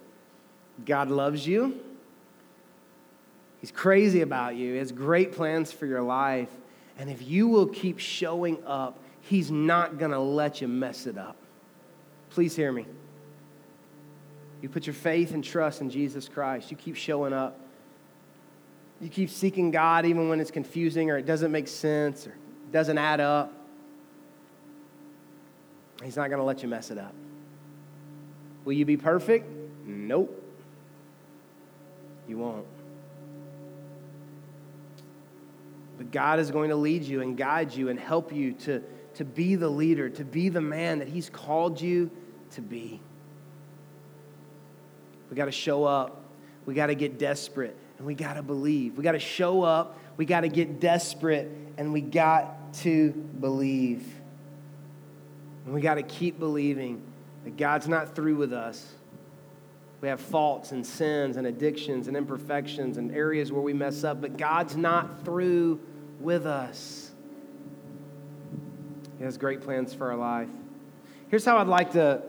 God 0.86 1.10
loves 1.10 1.48
you. 1.48 1.80
He's 3.62 3.72
crazy 3.72 4.22
about 4.22 4.56
you. 4.56 4.74
He 4.74 4.80
has 4.80 4.92
great 4.92 5.32
plans 5.32 5.72
for 5.72 5.86
your 5.86 6.02
life. 6.02 6.50
And 6.98 7.10
if 7.10 7.22
you 7.22 7.48
will 7.48 7.68
keep 7.68 8.00
showing 8.00 8.58
up 8.66 9.00
He's 9.22 9.52
not 9.52 10.00
going 10.00 10.10
to 10.12 10.20
let 10.20 10.60
you 10.60 10.68
mess 10.68 11.06
it 11.06 11.18
up. 11.18 11.36
Please 12.32 12.56
hear 12.56 12.72
me. 12.72 12.88
You 14.62 14.70
put 14.70 14.86
your 14.86 14.94
faith 14.94 15.34
and 15.34 15.44
trust 15.44 15.82
in 15.82 15.90
Jesus 15.90 16.28
Christ. 16.28 16.72
You 16.72 16.78
keep 16.78 16.96
showing 16.96 17.34
up. 17.34 17.60
You 19.00 19.10
keep 19.10 19.30
seeking 19.30 19.72
God 19.72 20.06
even 20.06 20.28
when 20.28 20.40
it's 20.40 20.52
confusing 20.52 21.10
or 21.10 21.18
it 21.18 21.26
doesn't 21.26 21.52
make 21.52 21.68
sense 21.68 22.28
or 22.28 22.36
doesn't 22.72 22.98
add 22.98 23.20
up. 23.20 23.54
He's 26.04 26.18
not 26.18 26.30
going 26.30 26.40
to 26.40 26.46
let 26.46 26.62
you 26.62 26.70
mess 26.70 26.92
it 26.92 26.98
up. 26.98 27.14
Will 28.66 28.74
you 28.74 28.86
be 28.86 28.98
perfect? 28.98 29.48
Nope. 29.86 30.36
You 32.28 32.38
won't. 32.38 32.66
But 35.98 36.12
God 36.12 36.40
is 36.40 36.52
going 36.52 36.70
to 36.70 36.76
lead 36.76 37.04
you 37.04 37.22
and 37.22 37.38
guide 37.38 37.74
you 37.74 37.90
and 37.90 38.00
help 38.00 38.34
you 38.34 38.54
to 38.54 38.84
to 39.16 39.26
be 39.26 39.56
the 39.56 39.68
leader, 39.68 40.10
to 40.10 40.24
be 40.24 40.48
the 40.50 40.62
man 40.62 41.00
that 41.00 41.08
He's 41.08 41.30
called 41.30 41.82
you 41.82 42.10
to 42.52 42.62
be. 42.62 43.02
We 45.30 45.36
got 45.36 45.46
to 45.46 45.52
show 45.52 45.84
up. 45.86 46.24
We 46.66 46.74
got 46.74 46.88
to 46.88 46.96
get 46.96 47.18
desperate 47.18 47.76
and 47.98 48.08
we 48.08 48.16
got 48.16 48.36
to 48.36 48.44
believe. 48.44 48.98
We 48.98 49.04
got 49.04 49.14
to 49.14 49.20
show 49.20 49.64
up. 49.64 49.98
We 50.18 50.26
got 50.26 50.42
to 50.42 50.50
get 50.50 50.80
desperate 50.80 51.52
and 51.78 51.94
we 51.94 52.02
got 52.02 52.74
to 52.76 53.12
believe. 53.12 54.08
And 55.66 55.74
we 55.74 55.82
got 55.82 55.96
to 55.96 56.04
keep 56.04 56.40
believing 56.40 57.02
that 57.44 57.58
God's 57.58 57.88
not 57.88 58.16
through 58.16 58.36
with 58.36 58.54
us. 58.54 58.94
We 60.02 60.08
have 60.08 60.22
faults 60.22 60.72
and 60.72 60.86
sins 60.86 61.36
and 61.38 61.46
addictions 61.46 62.08
and 62.08 62.16
imperfections 62.16 62.98
and 62.98 63.14
areas 63.14 63.52
where 63.52 63.62
we 63.62 63.74
mess 63.74 64.04
up, 64.04 64.22
but 64.22 64.38
God's 64.38 64.78
not 64.78 65.26
through 65.26 65.80
with 66.20 66.46
us. 66.46 67.12
He 69.18 69.26
has 69.26 69.38
great 69.38 69.62
plans 69.62 69.94
for 69.94 70.10
our 70.12 70.18
life. 70.18 70.50
Here's 71.28 71.44
how 71.44 71.58
I'd 71.58 71.68
like 71.68 71.92
to, 71.92 72.24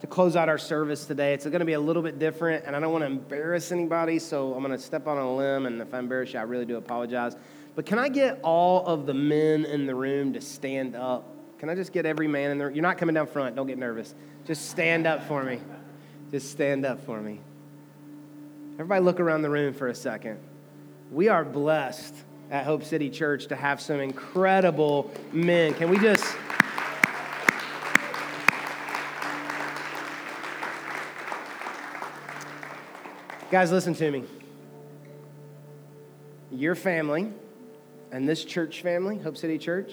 to 0.00 0.06
close 0.06 0.34
out 0.34 0.48
our 0.48 0.58
service 0.58 1.04
today. 1.04 1.34
It's 1.34 1.44
going 1.44 1.60
to 1.60 1.64
be 1.64 1.74
a 1.74 1.80
little 1.80 2.02
bit 2.02 2.18
different, 2.18 2.64
and 2.64 2.74
I 2.74 2.80
don't 2.80 2.92
want 2.92 3.02
to 3.02 3.06
embarrass 3.06 3.70
anybody, 3.70 4.18
so 4.18 4.54
I'm 4.54 4.60
going 4.60 4.76
to 4.76 4.78
step 4.78 5.06
on 5.06 5.18
a 5.18 5.36
limb, 5.36 5.66
and 5.66 5.80
if 5.80 5.92
I 5.92 5.98
embarrass 5.98 6.32
you, 6.32 6.40
I 6.40 6.42
really 6.42 6.64
do 6.64 6.76
apologize. 6.76 7.36
But 7.74 7.86
can 7.86 7.98
I 7.98 8.08
get 8.08 8.40
all 8.42 8.86
of 8.86 9.06
the 9.06 9.14
men 9.14 9.64
in 9.64 9.86
the 9.86 9.94
room 9.94 10.32
to 10.32 10.40
stand 10.40 10.96
up? 10.96 11.26
Can 11.58 11.68
I 11.68 11.74
just 11.74 11.92
get 11.92 12.06
every 12.06 12.26
man 12.26 12.50
in 12.50 12.58
there? 12.58 12.70
You're 12.70 12.82
not 12.82 12.96
coming 12.96 13.14
down 13.14 13.26
front. 13.26 13.54
Don't 13.54 13.66
get 13.66 13.78
nervous. 13.78 14.14
Just 14.46 14.70
stand 14.70 15.06
up 15.06 15.28
for 15.28 15.44
me. 15.44 15.60
Just 16.30 16.50
stand 16.50 16.86
up 16.86 17.04
for 17.04 17.20
me. 17.20 17.38
Everybody, 18.74 19.04
look 19.04 19.20
around 19.20 19.42
the 19.42 19.50
room 19.50 19.74
for 19.74 19.88
a 19.88 19.94
second. 19.94 20.38
We 21.12 21.28
are 21.28 21.44
blessed 21.44 22.14
at 22.50 22.64
Hope 22.64 22.84
City 22.84 23.10
Church 23.10 23.48
to 23.48 23.56
have 23.56 23.80
some 23.80 24.00
incredible 24.00 25.10
men. 25.32 25.74
Can 25.74 25.90
we 25.90 25.98
just. 25.98 26.24
Guys, 33.50 33.72
listen 33.72 33.94
to 33.94 34.10
me. 34.12 34.22
Your 36.52 36.76
family 36.76 37.32
and 38.12 38.28
this 38.28 38.44
church 38.44 38.80
family, 38.82 39.18
Hope 39.18 39.36
City 39.36 39.58
Church, 39.58 39.92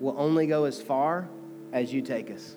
will 0.00 0.14
only 0.18 0.46
go 0.46 0.64
as 0.64 0.82
far 0.82 1.26
as 1.72 1.90
you 1.90 2.02
take 2.02 2.30
us. 2.30 2.56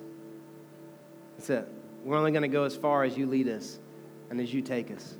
That's 1.37 1.49
it. 1.49 1.67
We're 2.03 2.17
only 2.17 2.31
going 2.31 2.41
to 2.41 2.49
go 2.49 2.65
as 2.65 2.75
far 2.75 3.05
as 3.05 3.17
you 3.17 3.25
lead 3.25 3.47
us 3.47 3.79
and 4.29 4.41
as 4.41 4.53
you 4.53 4.61
take 4.61 4.91
us. 4.91 5.15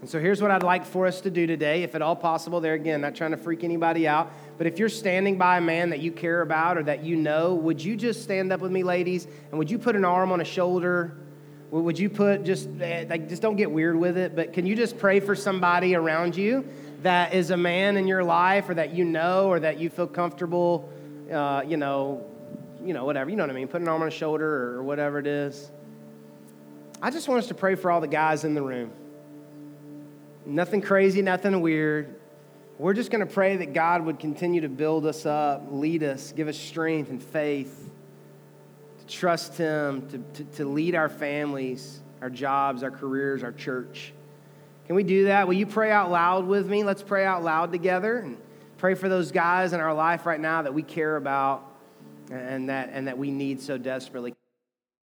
And 0.00 0.10
so 0.10 0.18
here's 0.18 0.42
what 0.42 0.50
I'd 0.50 0.64
like 0.64 0.84
for 0.84 1.06
us 1.06 1.20
to 1.20 1.30
do 1.30 1.46
today, 1.46 1.84
if 1.84 1.94
at 1.94 2.02
all 2.02 2.16
possible. 2.16 2.60
There 2.60 2.74
again, 2.74 3.02
not 3.02 3.14
trying 3.14 3.30
to 3.30 3.36
freak 3.36 3.62
anybody 3.62 4.08
out, 4.08 4.32
but 4.58 4.66
if 4.66 4.80
you're 4.80 4.88
standing 4.88 5.38
by 5.38 5.58
a 5.58 5.60
man 5.60 5.90
that 5.90 6.00
you 6.00 6.10
care 6.10 6.42
about 6.42 6.76
or 6.76 6.82
that 6.82 7.04
you 7.04 7.14
know, 7.14 7.54
would 7.54 7.80
you 7.80 7.94
just 7.94 8.24
stand 8.24 8.52
up 8.52 8.58
with 8.58 8.72
me, 8.72 8.82
ladies, 8.82 9.28
and 9.50 9.58
would 9.60 9.70
you 9.70 9.78
put 9.78 9.94
an 9.94 10.04
arm 10.04 10.32
on 10.32 10.40
a 10.40 10.44
shoulder? 10.44 11.16
Would 11.72 11.98
you 11.98 12.10
put 12.10 12.44
just 12.44 12.68
eh, 12.82 13.06
like 13.08 13.30
just 13.30 13.40
don't 13.40 13.56
get 13.56 13.70
weird 13.70 13.96
with 13.96 14.18
it, 14.18 14.36
but 14.36 14.52
can 14.52 14.66
you 14.66 14.76
just 14.76 14.98
pray 14.98 15.20
for 15.20 15.34
somebody 15.34 15.94
around 15.94 16.36
you 16.36 16.68
that 17.02 17.32
is 17.32 17.50
a 17.50 17.56
man 17.56 17.96
in 17.96 18.06
your 18.06 18.22
life, 18.22 18.68
or 18.68 18.74
that 18.74 18.92
you 18.92 19.06
know, 19.06 19.48
or 19.48 19.58
that 19.58 19.80
you 19.80 19.88
feel 19.88 20.06
comfortable, 20.06 20.92
uh, 21.32 21.62
you 21.66 21.78
know, 21.78 22.26
you 22.84 22.92
know, 22.92 23.06
whatever, 23.06 23.30
you 23.30 23.36
know 23.36 23.44
what 23.44 23.50
I 23.50 23.54
mean? 23.54 23.68
Put 23.68 23.80
an 23.80 23.88
arm 23.88 24.02
on 24.02 24.08
a 24.08 24.10
shoulder 24.10 24.74
or 24.74 24.82
whatever 24.82 25.18
it 25.18 25.26
is. 25.26 25.70
I 27.00 27.10
just 27.10 27.26
want 27.26 27.38
us 27.38 27.48
to 27.48 27.54
pray 27.54 27.74
for 27.74 27.90
all 27.90 28.02
the 28.02 28.06
guys 28.06 28.44
in 28.44 28.52
the 28.52 28.62
room. 28.62 28.92
Nothing 30.44 30.82
crazy, 30.82 31.22
nothing 31.22 31.58
weird. 31.62 32.16
We're 32.76 32.92
just 32.92 33.10
going 33.10 33.26
to 33.26 33.32
pray 33.32 33.56
that 33.56 33.72
God 33.72 34.04
would 34.04 34.18
continue 34.18 34.60
to 34.60 34.68
build 34.68 35.06
us 35.06 35.24
up, 35.24 35.68
lead 35.70 36.02
us, 36.02 36.32
give 36.32 36.48
us 36.48 36.58
strength 36.58 37.08
and 37.08 37.22
faith 37.22 37.81
trust 39.12 39.56
Him, 39.56 40.08
to, 40.08 40.18
to, 40.18 40.44
to 40.56 40.64
lead 40.64 40.94
our 40.94 41.08
families, 41.08 42.00
our 42.20 42.30
jobs, 42.30 42.82
our 42.82 42.90
careers, 42.90 43.42
our 43.42 43.52
church. 43.52 44.12
Can 44.86 44.96
we 44.96 45.04
do 45.04 45.26
that? 45.26 45.46
Will 45.46 45.54
you 45.54 45.66
pray 45.66 45.90
out 45.90 46.10
loud 46.10 46.46
with 46.46 46.68
me? 46.68 46.84
Let's 46.84 47.02
pray 47.02 47.24
out 47.24 47.44
loud 47.44 47.72
together 47.72 48.18
and 48.18 48.36
pray 48.78 48.94
for 48.94 49.08
those 49.08 49.30
guys 49.30 49.72
in 49.72 49.80
our 49.80 49.94
life 49.94 50.26
right 50.26 50.40
now 50.40 50.62
that 50.62 50.74
we 50.74 50.82
care 50.82 51.16
about 51.16 51.64
and 52.30 52.68
that, 52.68 52.90
and 52.92 53.06
that 53.06 53.18
we 53.18 53.30
need 53.30 53.60
so 53.60 53.78
desperately. 53.78 54.34